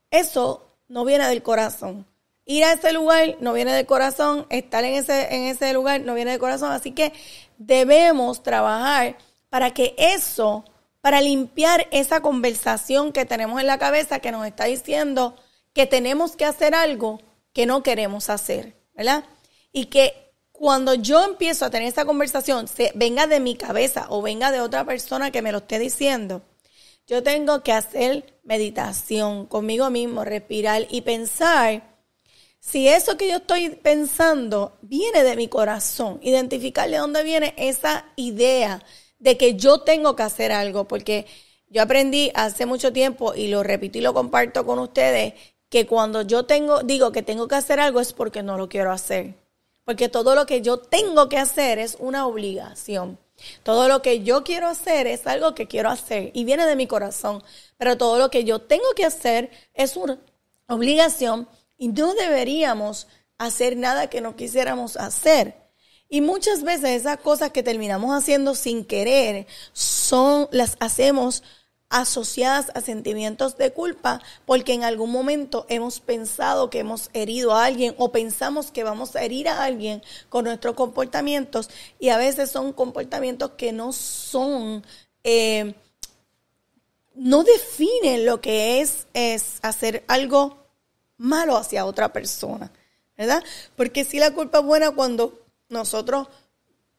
eso 0.09 0.65
no 0.87 1.05
viene 1.05 1.27
del 1.27 1.43
corazón 1.43 2.07
ir 2.45 2.63
a 2.63 2.73
ese 2.73 2.93
lugar 2.93 3.37
no 3.39 3.53
viene 3.53 3.73
del 3.73 3.85
corazón, 3.85 4.45
estar 4.49 4.83
en 4.85 4.93
ese, 4.93 5.35
en 5.35 5.43
ese 5.43 5.73
lugar 5.73 6.01
no 6.01 6.13
viene 6.13 6.31
del 6.31 6.39
corazón. 6.39 6.71
Así 6.71 6.91
que 6.91 7.11
debemos 7.57 8.43
trabajar 8.43 9.17
para 9.49 9.71
que 9.71 9.95
eso, 9.97 10.63
para 11.01 11.21
limpiar 11.21 11.87
esa 11.91 12.21
conversación 12.21 13.11
que 13.11 13.25
tenemos 13.25 13.59
en 13.59 13.67
la 13.67 13.79
cabeza 13.79 14.19
que 14.19 14.31
nos 14.31 14.45
está 14.45 14.65
diciendo 14.65 15.35
que 15.73 15.85
tenemos 15.87 16.35
que 16.35 16.45
hacer 16.45 16.73
algo 16.73 17.19
que 17.55 17.65
no 17.65 17.83
queremos 17.83 18.29
hacer, 18.29 18.75
¿verdad? 18.93 19.23
Y 19.71 19.85
que 19.85 20.33
cuando 20.51 20.93
yo 20.93 21.23
empiezo 21.23 21.63
a 21.63 21.69
tener 21.69 21.87
esa 21.87 22.03
conversación, 22.03 22.67
se, 22.67 22.91
venga 22.95 23.27
de 23.27 23.39
mi 23.39 23.55
cabeza 23.55 24.07
o 24.09 24.21
venga 24.21 24.51
de 24.51 24.59
otra 24.59 24.83
persona 24.85 25.31
que 25.31 25.41
me 25.41 25.53
lo 25.53 25.59
esté 25.59 25.79
diciendo, 25.79 26.41
yo 27.07 27.23
tengo 27.23 27.63
que 27.63 27.71
hacer 27.71 28.39
meditación 28.43 29.45
conmigo 29.45 29.89
mismo, 29.89 30.25
respirar 30.25 30.85
y 30.89 31.01
pensar 31.01 31.95
si 32.59 32.89
eso 32.89 33.15
que 33.15 33.29
yo 33.29 33.37
estoy 33.37 33.69
pensando 33.69 34.77
viene 34.81 35.23
de 35.23 35.37
mi 35.37 35.47
corazón, 35.47 36.19
identificar 36.21 36.89
de 36.89 36.97
dónde 36.97 37.23
viene 37.23 37.53
esa 37.57 38.05
idea 38.17 38.83
de 39.17 39.37
que 39.37 39.55
yo 39.55 39.79
tengo 39.81 40.17
que 40.17 40.23
hacer 40.23 40.51
algo, 40.51 40.89
porque 40.89 41.25
yo 41.69 41.81
aprendí 41.83 42.31
hace 42.35 42.65
mucho 42.65 42.91
tiempo 42.91 43.33
y 43.33 43.47
lo 43.47 43.63
repito 43.63 43.97
y 43.97 44.01
lo 44.01 44.13
comparto 44.13 44.65
con 44.65 44.79
ustedes, 44.79 45.35
que 45.75 45.85
cuando 45.85 46.21
yo 46.21 46.45
tengo, 46.45 46.83
digo 46.83 47.11
que 47.11 47.21
tengo 47.21 47.49
que 47.49 47.55
hacer 47.55 47.81
algo 47.81 47.99
es 47.99 48.13
porque 48.13 48.41
no 48.41 48.57
lo 48.57 48.69
quiero 48.69 48.93
hacer. 48.93 49.35
Porque 49.83 50.07
todo 50.07 50.33
lo 50.33 50.45
que 50.45 50.61
yo 50.61 50.77
tengo 50.77 51.27
que 51.27 51.37
hacer 51.37 51.79
es 51.79 51.97
una 51.99 52.27
obligación. 52.27 53.19
Todo 53.61 53.89
lo 53.89 54.01
que 54.01 54.23
yo 54.23 54.45
quiero 54.45 54.69
hacer 54.69 55.05
es 55.05 55.27
algo 55.27 55.53
que 55.53 55.67
quiero 55.67 55.89
hacer 55.89 56.31
y 56.33 56.45
viene 56.45 56.65
de 56.65 56.77
mi 56.77 56.87
corazón. 56.87 57.43
Pero 57.75 57.97
todo 57.97 58.17
lo 58.19 58.31
que 58.31 58.45
yo 58.45 58.59
tengo 58.59 58.85
que 58.95 59.03
hacer 59.03 59.51
es 59.73 59.97
una 59.97 60.17
obligación 60.69 61.49
y 61.77 61.89
no 61.89 62.13
deberíamos 62.13 63.07
hacer 63.37 63.75
nada 63.75 64.09
que 64.09 64.21
no 64.21 64.37
quisiéramos 64.37 64.95
hacer. 64.95 65.55
Y 66.07 66.21
muchas 66.21 66.63
veces 66.63 67.01
esas 67.01 67.17
cosas 67.17 67.51
que 67.51 67.63
terminamos 67.63 68.15
haciendo 68.15 68.55
sin 68.55 68.85
querer 68.85 69.45
son 69.73 70.47
las 70.51 70.77
hacemos 70.79 71.43
asociadas 71.89 72.71
a 72.73 72.81
sentimientos 72.81 73.57
de 73.57 73.71
culpa 73.71 74.21
porque 74.45 74.73
en 74.73 74.83
algún 74.83 75.11
momento 75.11 75.65
hemos 75.69 75.99
pensado 75.99 76.69
que 76.69 76.79
hemos 76.79 77.09
herido 77.13 77.53
a 77.53 77.65
alguien 77.65 77.93
o 77.97 78.11
pensamos 78.11 78.71
que 78.71 78.83
vamos 78.83 79.15
a 79.15 79.23
herir 79.23 79.47
a 79.47 79.63
alguien 79.63 80.01
con 80.29 80.45
nuestros 80.45 80.75
comportamientos 80.75 81.69
y 81.99 82.09
a 82.09 82.17
veces 82.17 82.49
son 82.49 82.73
comportamientos 82.73 83.51
que 83.51 83.71
no 83.71 83.93
son 83.93 84.83
eh, 85.23 85.75
no 87.15 87.43
definen 87.43 88.25
lo 88.25 88.41
que 88.41 88.81
es, 88.81 89.07
es 89.13 89.59
hacer 89.61 90.03
algo 90.07 90.67
malo 91.17 91.57
hacia 91.57 91.85
otra 91.85 92.11
persona, 92.11 92.71
¿verdad? 93.17 93.43
Porque 93.75 94.03
si 94.03 94.19
la 94.19 94.31
culpa 94.31 94.59
es 94.59 94.65
buena 94.65 94.91
cuando 94.91 95.41
nosotros 95.69 96.27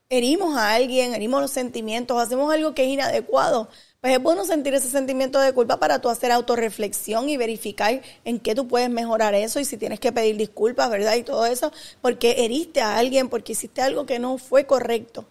herimos 0.08 0.56
a 0.56 0.72
alguien, 0.72 1.14
herimos 1.14 1.40
los 1.40 1.50
sentimientos, 1.50 2.20
hacemos 2.20 2.52
algo 2.52 2.74
que 2.74 2.84
es 2.84 2.90
inadecuado, 2.90 3.68
pues 4.06 4.18
es 4.18 4.22
bueno 4.22 4.44
sentir 4.44 4.72
ese 4.72 4.88
sentimiento 4.88 5.40
de 5.40 5.52
culpa 5.52 5.80
para 5.80 6.00
tú 6.00 6.08
hacer 6.08 6.30
autorreflexión 6.30 7.28
y 7.28 7.36
verificar 7.36 8.02
en 8.24 8.38
qué 8.38 8.54
tú 8.54 8.68
puedes 8.68 8.88
mejorar 8.88 9.34
eso 9.34 9.58
y 9.58 9.64
si 9.64 9.76
tienes 9.76 9.98
que 9.98 10.12
pedir 10.12 10.36
disculpas, 10.36 10.88
¿verdad? 10.90 11.16
Y 11.16 11.24
todo 11.24 11.44
eso, 11.44 11.72
porque 12.02 12.44
heriste 12.44 12.80
a 12.80 12.98
alguien, 12.98 13.28
porque 13.28 13.54
hiciste 13.54 13.82
algo 13.82 14.06
que 14.06 14.20
no 14.20 14.38
fue 14.38 14.64
correcto. 14.64 15.26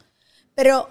Pero 0.55 0.89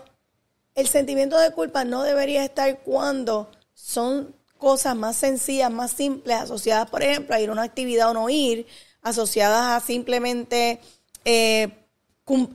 el 0.75 0.89
sentimiento 0.89 1.39
de 1.39 1.51
culpa 1.51 1.85
no 1.85 2.05
debería 2.05 2.43
estar 2.43 2.79
cuando 2.81 3.51
son 3.75 4.35
cosas 4.57 4.97
más 4.97 5.17
sencillas, 5.17 5.71
más 5.71 5.91
simples, 5.91 6.39
asociadas, 6.39 6.89
por 6.89 7.03
ejemplo, 7.03 7.35
a 7.35 7.41
ir 7.41 7.51
a 7.51 7.53
una 7.53 7.65
actividad 7.65 8.09
o 8.09 8.15
no 8.15 8.31
ir, 8.31 8.67
asociadas 9.03 9.83
a 9.83 9.87
simplemente 9.87 10.81
eh, 11.27 11.69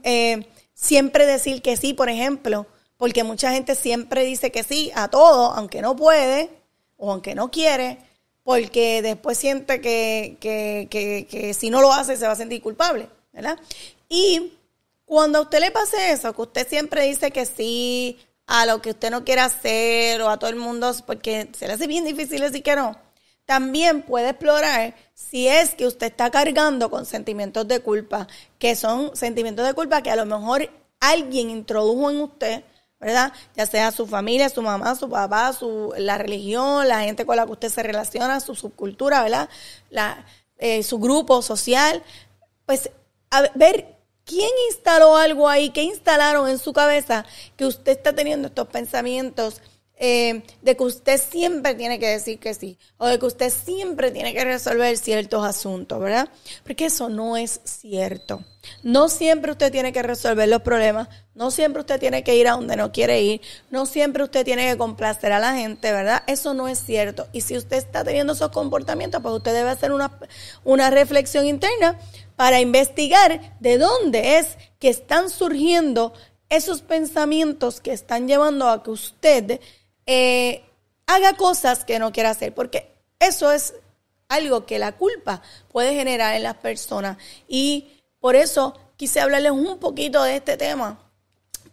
eh, 0.02 0.44
siempre 0.74 1.24
decir 1.24 1.62
que 1.62 1.76
sí, 1.76 1.94
por 1.94 2.08
ejemplo, 2.08 2.66
porque 3.00 3.24
mucha 3.24 3.50
gente 3.52 3.76
siempre 3.76 4.24
dice 4.24 4.52
que 4.52 4.62
sí 4.62 4.92
a 4.94 5.08
todo, 5.08 5.54
aunque 5.54 5.80
no 5.80 5.96
puede 5.96 6.50
o 6.98 7.10
aunque 7.10 7.34
no 7.34 7.50
quiere, 7.50 7.96
porque 8.42 9.00
después 9.00 9.38
siente 9.38 9.80
que, 9.80 10.36
que, 10.38 10.86
que, 10.90 11.26
que 11.26 11.54
si 11.54 11.70
no 11.70 11.80
lo 11.80 11.94
hace 11.94 12.18
se 12.18 12.26
va 12.26 12.32
a 12.32 12.36
sentir 12.36 12.60
culpable, 12.60 13.08
¿verdad? 13.32 13.58
Y 14.06 14.52
cuando 15.06 15.38
a 15.38 15.40
usted 15.40 15.60
le 15.60 15.70
pase 15.70 16.12
eso, 16.12 16.34
que 16.34 16.42
usted 16.42 16.68
siempre 16.68 17.04
dice 17.06 17.30
que 17.30 17.46
sí 17.46 18.18
a 18.46 18.66
lo 18.66 18.82
que 18.82 18.90
usted 18.90 19.10
no 19.10 19.24
quiere 19.24 19.40
hacer 19.40 20.20
o 20.20 20.28
a 20.28 20.38
todo 20.38 20.50
el 20.50 20.56
mundo 20.56 20.92
porque 21.06 21.48
se 21.56 21.68
le 21.68 21.72
hace 21.72 21.86
bien 21.86 22.04
difícil 22.04 22.42
decir 22.42 22.62
que 22.62 22.76
no. 22.76 22.98
También 23.46 24.02
puede 24.02 24.28
explorar 24.28 24.94
si 25.14 25.48
es 25.48 25.74
que 25.74 25.86
usted 25.86 26.08
está 26.08 26.30
cargando 26.30 26.90
con 26.90 27.06
sentimientos 27.06 27.66
de 27.66 27.80
culpa, 27.80 28.28
que 28.58 28.76
son 28.76 29.16
sentimientos 29.16 29.66
de 29.66 29.72
culpa 29.72 30.02
que 30.02 30.10
a 30.10 30.16
lo 30.16 30.26
mejor 30.26 30.68
alguien 31.00 31.48
introdujo 31.48 32.10
en 32.10 32.20
usted, 32.20 32.64
¿verdad? 33.00 33.32
Ya 33.56 33.66
sea 33.66 33.90
su 33.90 34.06
familia, 34.06 34.48
su 34.48 34.62
mamá, 34.62 34.94
su 34.94 35.08
papá, 35.08 35.52
su, 35.52 35.92
la 35.96 36.18
religión, 36.18 36.86
la 36.86 37.00
gente 37.00 37.26
con 37.26 37.36
la 37.36 37.46
que 37.46 37.52
usted 37.52 37.70
se 37.70 37.82
relaciona, 37.82 38.40
su 38.40 38.54
subcultura, 38.54 39.22
¿verdad? 39.22 39.48
La, 39.90 40.24
eh, 40.58 40.82
su 40.82 40.98
grupo 40.98 41.42
social. 41.42 42.02
Pues 42.66 42.90
a 43.30 43.42
ver 43.54 44.00
¿Quién 44.30 44.50
instaló 44.68 45.16
algo 45.16 45.48
ahí? 45.48 45.70
¿Qué 45.70 45.82
instalaron 45.82 46.48
en 46.48 46.60
su 46.60 46.72
cabeza 46.72 47.26
que 47.56 47.66
usted 47.66 47.90
está 47.90 48.14
teniendo 48.14 48.46
estos 48.46 48.68
pensamientos 48.68 49.60
eh, 50.02 50.42
de 50.62 50.76
que 50.78 50.82
usted 50.82 51.20
siempre 51.20 51.74
tiene 51.74 51.98
que 51.98 52.08
decir 52.08 52.38
que 52.38 52.54
sí? 52.54 52.78
O 52.96 53.06
de 53.06 53.18
que 53.18 53.26
usted 53.26 53.50
siempre 53.50 54.10
tiene 54.10 54.32
que 54.32 54.42
resolver 54.42 54.96
ciertos 54.96 55.44
asuntos, 55.44 56.00
¿verdad? 56.00 56.30
Porque 56.64 56.86
eso 56.86 57.10
no 57.10 57.36
es 57.36 57.60
cierto. 57.64 58.42
No 58.82 59.10
siempre 59.10 59.52
usted 59.52 59.70
tiene 59.70 59.92
que 59.92 60.02
resolver 60.02 60.48
los 60.48 60.62
problemas, 60.62 61.08
no 61.34 61.50
siempre 61.50 61.80
usted 61.80 62.00
tiene 62.00 62.24
que 62.24 62.34
ir 62.34 62.48
a 62.48 62.52
donde 62.52 62.76
no 62.76 62.92
quiere 62.92 63.20
ir, 63.20 63.42
no 63.70 63.84
siempre 63.84 64.24
usted 64.24 64.42
tiene 64.42 64.70
que 64.70 64.78
complacer 64.78 65.32
a 65.32 65.38
la 65.38 65.54
gente, 65.54 65.92
¿verdad? 65.92 66.22
Eso 66.26 66.54
no 66.54 66.66
es 66.66 66.82
cierto. 66.82 67.28
Y 67.32 67.42
si 67.42 67.58
usted 67.58 67.76
está 67.76 68.02
teniendo 68.02 68.32
esos 68.32 68.52
comportamientos, 68.52 69.20
pues 69.20 69.34
usted 69.34 69.52
debe 69.52 69.68
hacer 69.68 69.92
una, 69.92 70.18
una 70.64 70.88
reflexión 70.88 71.46
interna 71.46 71.98
para 72.36 72.60
investigar 72.60 73.54
de 73.60 73.76
dónde 73.76 74.38
es 74.38 74.56
que 74.78 74.88
están 74.88 75.28
surgiendo 75.28 76.14
esos 76.48 76.82
pensamientos 76.82 77.80
que 77.80 77.92
están 77.92 78.26
llevando 78.26 78.68
a 78.68 78.82
que 78.82 78.90
usted 78.90 79.60
eh, 80.12 80.64
haga 81.06 81.34
cosas 81.34 81.84
que 81.84 82.00
no 82.00 82.10
quiere 82.10 82.28
hacer, 82.28 82.52
porque 82.52 82.92
eso 83.20 83.52
es 83.52 83.74
algo 84.28 84.66
que 84.66 84.80
la 84.80 84.96
culpa 84.96 85.40
puede 85.70 85.94
generar 85.94 86.34
en 86.34 86.42
las 86.42 86.56
personas. 86.56 87.16
Y 87.46 88.00
por 88.18 88.34
eso 88.34 88.76
quise 88.96 89.20
hablarles 89.20 89.52
un 89.52 89.78
poquito 89.78 90.24
de 90.24 90.34
este 90.34 90.56
tema, 90.56 90.98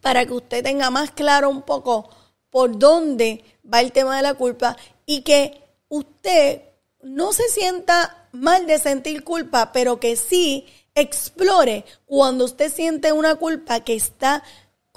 para 0.01 0.24
que 0.27 0.34
usted 0.34 0.63
tenga 0.63 0.91
más 0.91 1.10
claro 1.10 1.50
un 1.50 1.63
poco 1.63 2.12
por 2.51 2.77
dónde 2.77 3.44
va 3.65 3.82
el 3.82 3.91
tema 3.91 4.15
de 4.15 4.22
la 4.22 4.36
culpa 4.36 4.77
y 5.08 5.22
que 5.22 5.63
usted 5.89 6.62
no 7.01 7.34
se 7.34 7.50
sienta 7.50 8.27
mal 8.34 8.67
de 8.67 8.77
sentir 8.77 9.24
culpa, 9.24 9.72
pero 9.72 10.00
que 10.00 10.15
sí 10.15 10.67
explore 10.94 11.86
cuando 12.06 12.46
usted 12.46 12.72
siente 12.72 13.12
una 13.13 13.34
culpa 13.34 13.79
que 13.79 13.96
está 13.96 14.44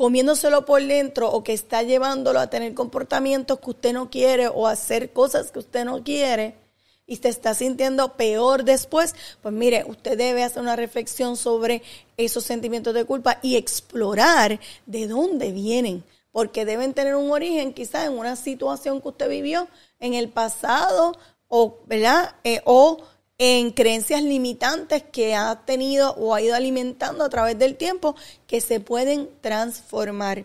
comiéndoselo 0.01 0.65
por 0.65 0.83
dentro 0.83 1.31
o 1.31 1.45
que 1.45 1.53
está 1.53 1.83
llevándolo 1.83 2.41
a 2.41 2.49
tener 2.49 2.73
comportamientos 2.73 3.61
que 3.61 3.69
usted 3.69 3.93
no 3.93 4.09
quiere 4.09 4.49
o 4.49 4.67
hacer 4.67 5.13
cosas 5.13 5.53
que 5.53 5.59
usted 5.59 5.85
no 5.85 6.03
quiere 6.03 6.55
y 7.07 7.17
se 7.17 7.29
está 7.29 7.53
sintiendo 7.53 8.15
peor 8.15 8.65
después, 8.65 9.15
pues 9.43 9.53
mire, 9.53 9.85
usted 9.87 10.17
debe 10.17 10.43
hacer 10.43 10.63
una 10.63 10.75
reflexión 10.75 11.37
sobre 11.37 11.83
esos 12.17 12.45
sentimientos 12.45 12.95
de 12.95 13.05
culpa 13.05 13.41
y 13.43 13.57
explorar 13.57 14.59
de 14.87 15.07
dónde 15.07 15.53
vienen, 15.53 16.03
porque 16.33 16.65
deben 16.65 16.95
tener 16.95 17.15
un 17.15 17.31
origen 17.31 17.75
quizás 17.75 18.07
en 18.07 18.17
una 18.17 18.37
situación 18.37 19.03
que 19.03 19.09
usted 19.09 19.29
vivió 19.29 19.69
en 19.99 20.15
el 20.15 20.31
pasado 20.31 21.15
o, 21.47 21.77
¿verdad? 21.85 22.37
Eh, 22.43 22.63
o 22.65 23.03
en 23.43 23.71
creencias 23.71 24.23
limitantes 24.23 25.03
que 25.03 25.35
ha 25.35 25.63
tenido 25.65 26.13
o 26.17 26.35
ha 26.35 26.43
ido 26.43 26.55
alimentando 26.55 27.25
a 27.25 27.31
través 27.31 27.59
del 27.59 27.75
tiempo 27.75 28.15
que 28.47 28.61
se 28.61 28.81
pueden 28.81 29.31
transformar. 29.41 30.45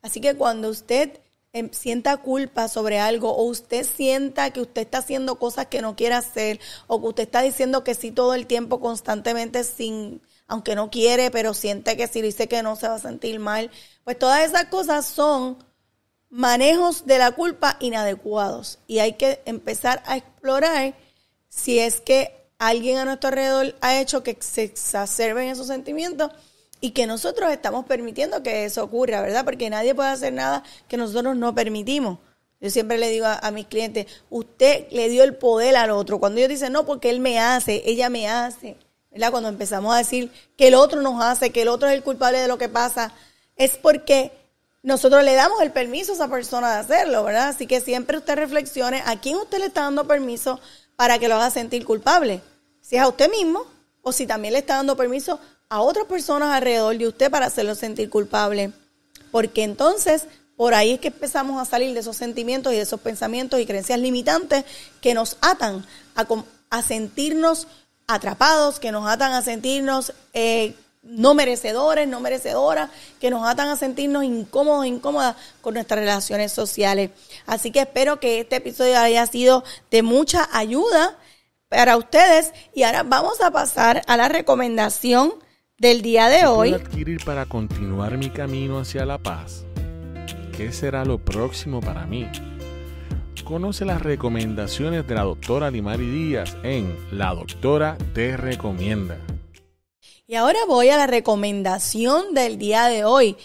Así 0.00 0.20
que 0.20 0.36
cuando 0.36 0.68
usted 0.68 1.18
em, 1.52 1.72
sienta 1.72 2.18
culpa 2.18 2.68
sobre 2.68 3.00
algo 3.00 3.34
o 3.34 3.42
usted 3.42 3.84
sienta 3.84 4.50
que 4.50 4.60
usted 4.60 4.82
está 4.82 4.98
haciendo 4.98 5.40
cosas 5.40 5.66
que 5.66 5.82
no 5.82 5.96
quiere 5.96 6.14
hacer 6.14 6.60
o 6.86 7.00
que 7.00 7.08
usted 7.08 7.22
está 7.24 7.42
diciendo 7.42 7.82
que 7.82 7.96
sí 7.96 8.12
todo 8.12 8.32
el 8.32 8.46
tiempo 8.46 8.78
constantemente 8.78 9.64
sin 9.64 10.22
aunque 10.46 10.76
no 10.76 10.88
quiere, 10.88 11.32
pero 11.32 11.52
siente 11.52 11.96
que 11.96 12.06
si 12.06 12.22
dice 12.22 12.46
que 12.46 12.62
no 12.62 12.76
se 12.76 12.86
va 12.86 12.94
a 12.94 13.00
sentir 13.00 13.40
mal, 13.40 13.72
pues 14.04 14.16
todas 14.16 14.44
esas 14.44 14.66
cosas 14.66 15.04
son 15.04 15.58
manejos 16.30 17.06
de 17.06 17.18
la 17.18 17.32
culpa 17.32 17.76
inadecuados 17.80 18.78
y 18.86 19.00
hay 19.00 19.14
que 19.14 19.42
empezar 19.46 20.04
a 20.06 20.16
explorar 20.16 20.94
si 21.56 21.78
es 21.78 22.00
que 22.00 22.32
alguien 22.58 22.98
a 22.98 23.04
nuestro 23.04 23.28
alrededor 23.28 23.74
ha 23.80 23.98
hecho 23.98 24.22
que 24.22 24.36
se 24.40 24.62
exacerben 24.62 25.48
esos 25.48 25.66
sentimientos 25.66 26.30
y 26.80 26.90
que 26.90 27.06
nosotros 27.06 27.50
estamos 27.50 27.86
permitiendo 27.86 28.42
que 28.42 28.66
eso 28.66 28.84
ocurra, 28.84 29.22
¿verdad? 29.22 29.44
Porque 29.44 29.70
nadie 29.70 29.94
puede 29.94 30.10
hacer 30.10 30.34
nada 30.34 30.62
que 30.86 30.98
nosotros 30.98 31.34
no 31.36 31.54
permitimos. 31.54 32.18
Yo 32.60 32.70
siempre 32.70 32.98
le 32.98 33.10
digo 33.10 33.26
a, 33.26 33.50
mis 33.50 33.66
clientes, 33.66 34.06
usted 34.30 34.86
le 34.90 35.08
dio 35.08 35.24
el 35.24 35.34
poder 35.34 35.76
al 35.76 35.90
otro. 35.90 36.20
Cuando 36.20 36.38
ellos 36.38 36.50
dicen, 36.50 36.72
no, 36.72 36.84
porque 36.84 37.10
él 37.10 37.20
me 37.20 37.38
hace, 37.38 37.82
ella 37.86 38.10
me 38.10 38.28
hace, 38.28 38.76
¿verdad? 39.10 39.30
Cuando 39.30 39.48
empezamos 39.48 39.94
a 39.94 39.98
decir 39.98 40.30
que 40.56 40.68
el 40.68 40.74
otro 40.74 41.00
nos 41.00 41.22
hace, 41.22 41.50
que 41.50 41.62
el 41.62 41.68
otro 41.68 41.88
es 41.88 41.94
el 41.94 42.02
culpable 42.02 42.38
de 42.38 42.48
lo 42.48 42.58
que 42.58 42.68
pasa, 42.68 43.12
es 43.56 43.76
porque 43.76 44.30
nosotros 44.82 45.24
le 45.24 45.34
damos 45.34 45.60
el 45.62 45.72
permiso 45.72 46.12
a 46.12 46.14
esa 46.16 46.28
persona 46.28 46.72
de 46.74 46.80
hacerlo, 46.80 47.24
¿verdad? 47.24 47.48
Así 47.48 47.66
que 47.66 47.80
siempre 47.80 48.18
usted 48.18 48.36
reflexione 48.36 49.02
a 49.06 49.18
quién 49.20 49.36
usted 49.36 49.58
le 49.58 49.66
está 49.66 49.82
dando 49.82 50.06
permiso 50.06 50.60
para 50.96 51.18
que 51.18 51.28
lo 51.28 51.36
haga 51.36 51.50
sentir 51.50 51.84
culpable. 51.84 52.42
Si 52.80 52.96
es 52.96 53.02
a 53.02 53.08
usted 53.08 53.30
mismo 53.30 53.64
o 54.02 54.12
si 54.12 54.26
también 54.26 54.52
le 54.52 54.60
está 54.60 54.76
dando 54.76 54.96
permiso 54.96 55.38
a 55.68 55.80
otras 55.80 56.06
personas 56.06 56.54
alrededor 56.54 56.96
de 56.96 57.08
usted 57.08 57.30
para 57.30 57.46
hacerlo 57.46 57.74
sentir 57.74 58.08
culpable. 58.10 58.72
Porque 59.30 59.62
entonces 59.62 60.26
por 60.56 60.72
ahí 60.72 60.92
es 60.92 61.00
que 61.00 61.08
empezamos 61.08 61.60
a 61.60 61.66
salir 61.66 61.92
de 61.92 62.00
esos 62.00 62.16
sentimientos 62.16 62.72
y 62.72 62.76
de 62.76 62.82
esos 62.82 63.00
pensamientos 63.00 63.60
y 63.60 63.66
creencias 63.66 64.00
limitantes 64.00 64.64
que 65.02 65.12
nos 65.12 65.36
atan 65.42 65.84
a, 66.14 66.26
a 66.70 66.82
sentirnos 66.82 67.68
atrapados, 68.06 68.80
que 68.80 68.90
nos 68.90 69.06
atan 69.06 69.32
a 69.32 69.42
sentirnos 69.42 70.14
eh, 70.32 70.74
no 71.06 71.34
merecedores, 71.34 72.08
no 72.08 72.20
merecedoras, 72.20 72.90
que 73.20 73.30
nos 73.30 73.46
atan 73.46 73.68
a 73.68 73.76
sentirnos 73.76 74.24
incómodos, 74.24 74.86
incómodas 74.86 75.36
con 75.60 75.74
nuestras 75.74 76.00
relaciones 76.00 76.52
sociales. 76.52 77.10
Así 77.46 77.70
que 77.70 77.80
espero 77.80 78.20
que 78.20 78.40
este 78.40 78.56
episodio 78.56 78.98
haya 78.98 79.26
sido 79.26 79.64
de 79.90 80.02
mucha 80.02 80.48
ayuda 80.52 81.16
para 81.68 81.96
ustedes 81.96 82.52
y 82.74 82.82
ahora 82.82 83.02
vamos 83.02 83.40
a 83.40 83.50
pasar 83.50 84.02
a 84.06 84.16
la 84.16 84.28
recomendación 84.28 85.34
del 85.78 86.02
día 86.02 86.28
de 86.28 86.46
hoy. 86.46 86.72
adquirir 86.72 87.24
para 87.24 87.46
continuar 87.46 88.16
mi 88.16 88.30
camino 88.30 88.78
hacia 88.78 89.04
la 89.04 89.18
paz? 89.18 89.64
¿Qué 90.56 90.72
será 90.72 91.04
lo 91.04 91.18
próximo 91.18 91.80
para 91.80 92.06
mí? 92.06 92.26
Conoce 93.46 93.84
las 93.84 94.02
recomendaciones 94.02 95.06
de 95.06 95.14
la 95.14 95.22
doctora 95.22 95.70
Limari 95.70 96.10
Díaz 96.10 96.56
en 96.64 96.96
La 97.12 97.32
Doctora 97.32 97.96
Te 98.12 98.36
Recomienda. 98.36 99.18
Y 100.28 100.34
ahora 100.34 100.58
voy 100.66 100.88
a 100.88 100.96
la 100.96 101.06
recomendación 101.06 102.34
del 102.34 102.58
día 102.58 102.86
de 102.88 103.04
hoy. 103.04 103.36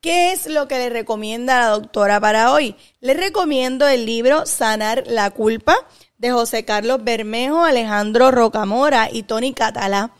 ¿Qué 0.00 0.32
es 0.32 0.46
lo 0.46 0.66
que 0.66 0.78
le 0.78 0.88
recomienda 0.88 1.60
la 1.60 1.66
doctora 1.66 2.18
para 2.20 2.52
hoy? 2.52 2.74
Le 3.00 3.12
recomiendo 3.12 3.86
el 3.86 4.06
libro 4.06 4.46
Sanar 4.46 5.04
la 5.06 5.28
culpa 5.30 5.76
de 6.16 6.30
José 6.30 6.64
Carlos 6.64 7.04
Bermejo, 7.04 7.62
Alejandro 7.62 8.30
Rocamora 8.30 9.10
y 9.12 9.24
Tony 9.24 9.52
Catalá. 9.52 10.14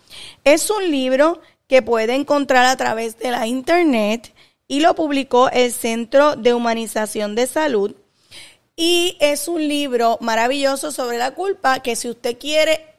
Es 0.45 0.69
un 0.69 0.91
libro 0.91 1.41
que 1.67 1.81
puede 1.81 2.15
encontrar 2.15 2.67
a 2.67 2.77
través 2.77 3.17
de 3.19 3.31
la 3.31 3.47
internet 3.47 4.35
y 4.69 4.81
lo 4.81 4.95
publicó 4.95 5.49
el 5.49 5.73
Centro 5.73 6.37
de 6.37 6.53
Humanización 6.53 7.35
de 7.35 7.47
Salud. 7.47 7.97
Y 8.77 9.17
es 9.19 9.49
un 9.49 9.67
libro 9.67 10.19
maravilloso 10.21 10.93
sobre 10.93 11.17
la 11.17 11.31
culpa 11.31 11.81
que 11.81 11.97
si 11.97 12.11
usted 12.11 12.37
quiere 12.39 12.92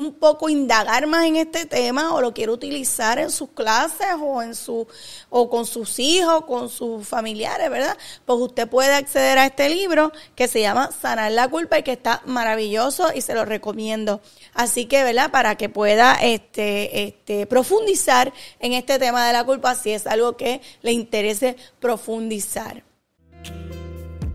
un 0.00 0.14
poco 0.14 0.48
indagar 0.48 1.06
más 1.06 1.26
en 1.26 1.36
este 1.36 1.66
tema 1.66 2.14
o 2.14 2.22
lo 2.22 2.32
quiere 2.32 2.50
utilizar 2.50 3.18
en 3.18 3.30
sus 3.30 3.50
clases 3.50 4.08
o 4.20 4.42
en 4.42 4.54
su 4.54 4.88
o 5.28 5.50
con 5.50 5.66
sus 5.66 5.98
hijos, 5.98 6.46
con 6.46 6.70
sus 6.70 7.06
familiares, 7.06 7.70
¿verdad? 7.70 7.96
Pues 8.24 8.38
usted 8.40 8.66
puede 8.66 8.94
acceder 8.94 9.36
a 9.36 9.46
este 9.46 9.68
libro 9.68 10.10
que 10.34 10.48
se 10.48 10.60
llama 10.62 10.90
Sanar 10.90 11.32
la 11.32 11.48
culpa 11.48 11.78
y 11.78 11.82
que 11.82 11.92
está 11.92 12.22
maravilloso 12.24 13.10
y 13.14 13.20
se 13.20 13.34
lo 13.34 13.44
recomiendo. 13.44 14.22
Así 14.54 14.86
que, 14.86 15.04
¿verdad? 15.04 15.30
Para 15.30 15.56
que 15.56 15.68
pueda 15.68 16.14
este 16.14 17.04
este 17.04 17.46
profundizar 17.46 18.32
en 18.58 18.72
este 18.72 18.98
tema 18.98 19.26
de 19.26 19.34
la 19.34 19.44
culpa 19.44 19.74
si 19.74 19.92
es 19.92 20.06
algo 20.06 20.36
que 20.36 20.62
le 20.80 20.92
interese 20.92 21.56
profundizar. 21.78 22.89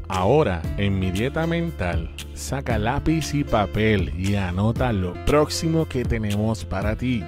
Ahora, 0.08 0.62
en 0.78 1.00
mi 1.00 1.10
dieta 1.10 1.48
mental, 1.48 2.14
saca 2.36 2.78
lápiz 2.78 3.34
y 3.34 3.44
papel 3.44 4.14
y 4.18 4.36
anota 4.36 4.94
lo 4.94 5.14
próximo 5.26 5.88
que 5.88 6.06
tenemos 6.06 6.64
para 6.64 6.96
ti. 6.96 7.24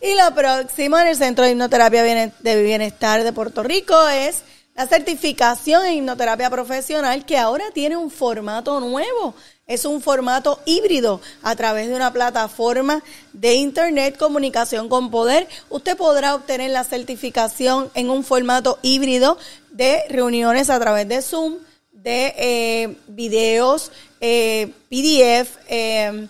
Y 0.00 0.14
lo 0.14 0.34
próximo 0.34 0.98
en 0.98 1.08
el 1.08 1.16
Centro 1.16 1.44
de 1.44 1.50
Hipnoterapia 1.50 2.02
de 2.04 2.62
Bienestar 2.62 3.24
de 3.24 3.32
Puerto 3.32 3.64
Rico 3.64 4.08
es 4.08 4.44
la 4.76 4.86
certificación 4.86 5.86
en 5.86 5.94
hipnoterapia 5.94 6.50
profesional 6.50 7.24
que 7.24 7.38
ahora 7.38 7.64
tiene 7.72 7.96
un 7.96 8.10
formato 8.10 8.78
nuevo. 8.78 9.34
Es 9.66 9.84
un 9.84 10.00
formato 10.00 10.60
híbrido 10.64 11.20
a 11.42 11.56
través 11.56 11.88
de 11.88 11.96
una 11.96 12.12
plataforma 12.12 13.02
de 13.32 13.54
Internet 13.54 14.16
Comunicación 14.16 14.88
con 14.88 15.10
Poder. 15.10 15.48
Usted 15.70 15.96
podrá 15.96 16.34
obtener 16.34 16.70
la 16.70 16.84
certificación 16.84 17.90
en 17.94 18.10
un 18.10 18.22
formato 18.22 18.78
híbrido 18.82 19.38
de 19.72 20.04
reuniones 20.10 20.70
a 20.70 20.78
través 20.78 21.08
de 21.08 21.22
Zoom, 21.22 21.56
de 21.90 22.34
eh, 22.36 22.96
videos, 23.08 23.90
eh, 24.20 24.72
PDF, 24.88 25.56
eh, 25.68 26.28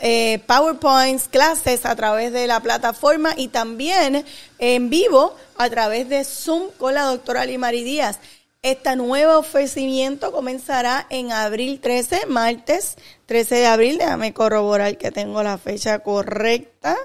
eh, 0.00 0.40
PowerPoints, 0.46 1.28
clases 1.28 1.84
a 1.84 1.94
través 1.96 2.32
de 2.32 2.46
la 2.46 2.60
plataforma 2.60 3.34
y 3.36 3.48
también 3.48 4.24
en 4.58 4.90
vivo 4.90 5.34
a 5.56 5.68
través 5.70 6.08
de 6.08 6.24
Zoom 6.24 6.70
con 6.78 6.94
la 6.94 7.02
doctora 7.02 7.44
Limari 7.44 7.82
Díaz. 7.82 8.18
Este 8.62 8.96
nuevo 8.96 9.38
ofrecimiento 9.38 10.32
comenzará 10.32 11.06
en 11.10 11.30
abril 11.30 11.78
13, 11.80 12.26
martes 12.26 12.96
13 13.26 13.54
de 13.54 13.66
abril. 13.66 13.98
Déjame 13.98 14.34
corroborar 14.34 14.98
que 14.98 15.12
tengo 15.12 15.42
la 15.44 15.58
fecha 15.58 16.00
correcta. 16.00 16.96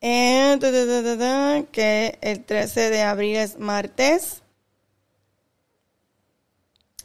Eh, 0.00 0.58
que 1.72 2.18
el 2.20 2.44
13 2.44 2.90
de 2.90 3.02
abril 3.02 3.36
es 3.36 3.58
martes. 3.58 4.43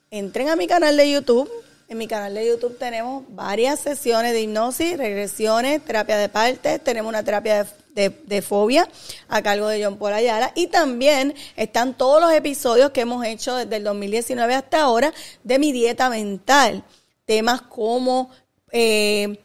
entren 0.10 0.50
a 0.50 0.56
mi 0.56 0.66
canal 0.66 0.98
de 0.98 1.12
YouTube 1.12 1.59
en 1.90 1.98
mi 1.98 2.08
canal 2.08 2.36
de 2.36 2.48
YouTube 2.48 2.78
tenemos 2.78 3.24
varias 3.30 3.80
sesiones 3.80 4.34
de 4.34 4.42
hipnosis, 4.42 4.96
regresiones, 4.96 5.84
terapia 5.84 6.18
de 6.18 6.30
partes, 6.30 6.84
tenemos 6.84 7.10
una 7.10 7.24
terapia 7.24 7.66
de, 7.96 8.42
fobia 8.42 8.88
a 9.28 9.42
cargo 9.42 9.68
de 9.68 9.84
John 9.84 9.98
Paul 9.98 10.14
Ayala 10.14 10.54
y 10.56 10.68
también 10.68 11.34
están 11.58 11.98
todos 11.98 12.22
los 12.22 12.32
episodios 12.32 12.92
que 12.92 13.02
hemos 13.02 13.26
hecho 13.26 13.56
desde 13.56 13.76
el 13.76 13.84
2019 13.84 14.54
hasta 14.54 14.82
ahora 14.82 15.12
de 15.44 15.60
mi 15.60 15.72
dieta 15.72 16.10
mental. 16.10 16.84
Temas 17.26 17.62
como 17.62 18.30
eh, 18.72 19.40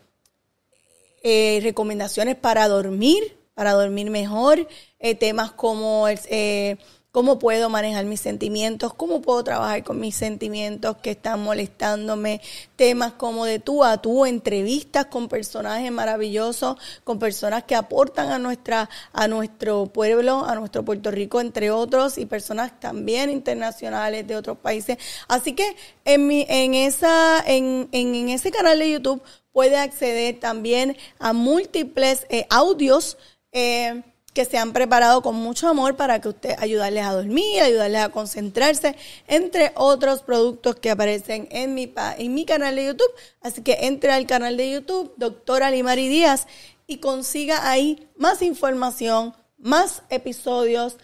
eh, 1.22 1.60
recomendaciones 1.62 2.36
para 2.36 2.68
dormir, 2.68 3.36
para 3.54 3.72
dormir 3.72 4.10
mejor, 4.10 4.68
eh, 5.00 5.14
temas 5.14 5.50
como 5.50 6.06
el 6.08 6.78
cómo 7.14 7.38
puedo 7.38 7.70
manejar 7.70 8.06
mis 8.06 8.20
sentimientos, 8.20 8.92
cómo 8.92 9.22
puedo 9.22 9.44
trabajar 9.44 9.84
con 9.84 10.00
mis 10.00 10.16
sentimientos 10.16 10.96
que 10.96 11.12
están 11.12 11.40
molestándome, 11.44 12.40
temas 12.74 13.12
como 13.12 13.44
de 13.44 13.60
tú 13.60 13.84
a 13.84 13.98
tú, 14.02 14.26
entrevistas 14.26 15.06
con 15.06 15.28
personajes 15.28 15.92
maravillosos, 15.92 16.76
con 17.04 17.20
personas 17.20 17.62
que 17.62 17.76
aportan 17.76 18.32
a 18.32 18.40
nuestra 18.40 18.90
a 19.12 19.28
nuestro 19.28 19.86
pueblo, 19.86 20.44
a 20.44 20.56
nuestro 20.56 20.84
Puerto 20.84 21.12
Rico 21.12 21.40
entre 21.40 21.70
otros 21.70 22.18
y 22.18 22.26
personas 22.26 22.80
también 22.80 23.30
internacionales 23.30 24.26
de 24.26 24.34
otros 24.34 24.58
países. 24.58 24.98
Así 25.28 25.52
que 25.52 25.76
en 26.04 26.26
mi 26.26 26.44
en 26.48 26.74
esa 26.74 27.38
en, 27.46 27.88
en, 27.92 28.28
ese 28.28 28.50
canal 28.50 28.80
de 28.80 28.90
YouTube 28.90 29.22
puede 29.52 29.76
acceder 29.76 30.40
también 30.40 30.96
a 31.20 31.32
múltiples 31.32 32.26
eh, 32.28 32.44
audios 32.50 33.18
eh, 33.52 34.02
que 34.34 34.44
se 34.44 34.58
han 34.58 34.72
preparado 34.72 35.22
con 35.22 35.36
mucho 35.36 35.68
amor 35.68 35.96
para 35.96 36.20
que 36.20 36.28
usted 36.28 36.56
ayudarles 36.58 37.04
a 37.04 37.12
dormir, 37.12 37.62
ayudarles 37.62 38.00
a 38.02 38.08
concentrarse, 38.10 38.96
entre 39.28 39.72
otros 39.76 40.22
productos 40.22 40.74
que 40.76 40.90
aparecen 40.90 41.46
en 41.52 41.74
mi, 41.74 41.94
en 42.18 42.34
mi 42.34 42.44
canal 42.44 42.74
de 42.74 42.86
YouTube. 42.86 43.14
Así 43.40 43.62
que 43.62 43.86
entre 43.86 44.10
al 44.10 44.26
canal 44.26 44.56
de 44.56 44.72
YouTube, 44.72 45.14
doctora 45.16 45.70
Limari 45.70 46.08
Díaz, 46.08 46.48
y 46.86 46.98
consiga 46.98 47.70
ahí 47.70 48.08
más 48.16 48.42
información, 48.42 49.34
más 49.56 50.02
episodios, 50.10 50.96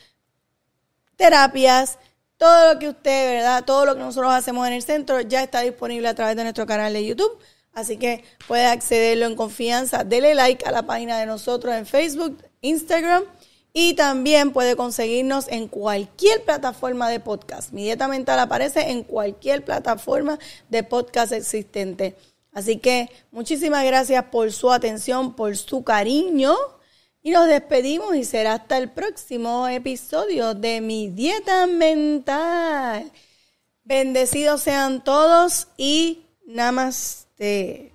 terapias, 1.16 1.98
todo 2.36 2.74
lo 2.74 2.80
que 2.80 2.88
usted, 2.88 3.36
¿verdad? 3.36 3.64
Todo 3.64 3.84
lo 3.84 3.94
que 3.94 4.00
nosotros 4.00 4.32
hacemos 4.32 4.66
en 4.66 4.72
el 4.72 4.82
centro 4.82 5.20
ya 5.20 5.42
está 5.42 5.60
disponible 5.60 6.08
a 6.08 6.14
través 6.14 6.36
de 6.36 6.42
nuestro 6.42 6.66
canal 6.66 6.92
de 6.92 7.06
YouTube. 7.06 7.38
Así 7.72 7.96
que 7.96 8.24
puede 8.48 8.66
accederlo 8.66 9.26
en 9.26 9.36
confianza. 9.36 10.04
Dele 10.04 10.34
like 10.34 10.66
a 10.66 10.72
la 10.72 10.82
página 10.82 11.18
de 11.18 11.26
nosotros 11.26 11.74
en 11.74 11.86
Facebook, 11.86 12.38
Instagram 12.60 13.24
y 13.72 13.94
también 13.94 14.52
puede 14.52 14.74
conseguirnos 14.74 15.46
en 15.48 15.68
cualquier 15.68 16.44
plataforma 16.44 17.08
de 17.08 17.20
podcast. 17.20 17.72
Mi 17.72 17.84
dieta 17.84 18.08
mental 18.08 18.40
aparece 18.40 18.90
en 18.90 19.04
cualquier 19.04 19.64
plataforma 19.64 20.38
de 20.68 20.82
podcast 20.82 21.32
existente. 21.32 22.16
Así 22.52 22.78
que 22.78 23.08
muchísimas 23.30 23.84
gracias 23.84 24.24
por 24.24 24.50
su 24.52 24.72
atención, 24.72 25.34
por 25.34 25.56
su 25.56 25.84
cariño. 25.84 26.56
Y 27.22 27.30
nos 27.30 27.46
despedimos 27.46 28.16
y 28.16 28.24
será 28.24 28.54
hasta 28.54 28.78
el 28.78 28.90
próximo 28.90 29.68
episodio 29.68 30.54
de 30.54 30.80
mi 30.80 31.08
dieta 31.08 31.66
mental. 31.66 33.12
Bendecidos 33.84 34.62
sean 34.62 35.04
todos 35.04 35.68
y 35.76 36.24
namaste. 36.46 37.29
对， 37.40 37.89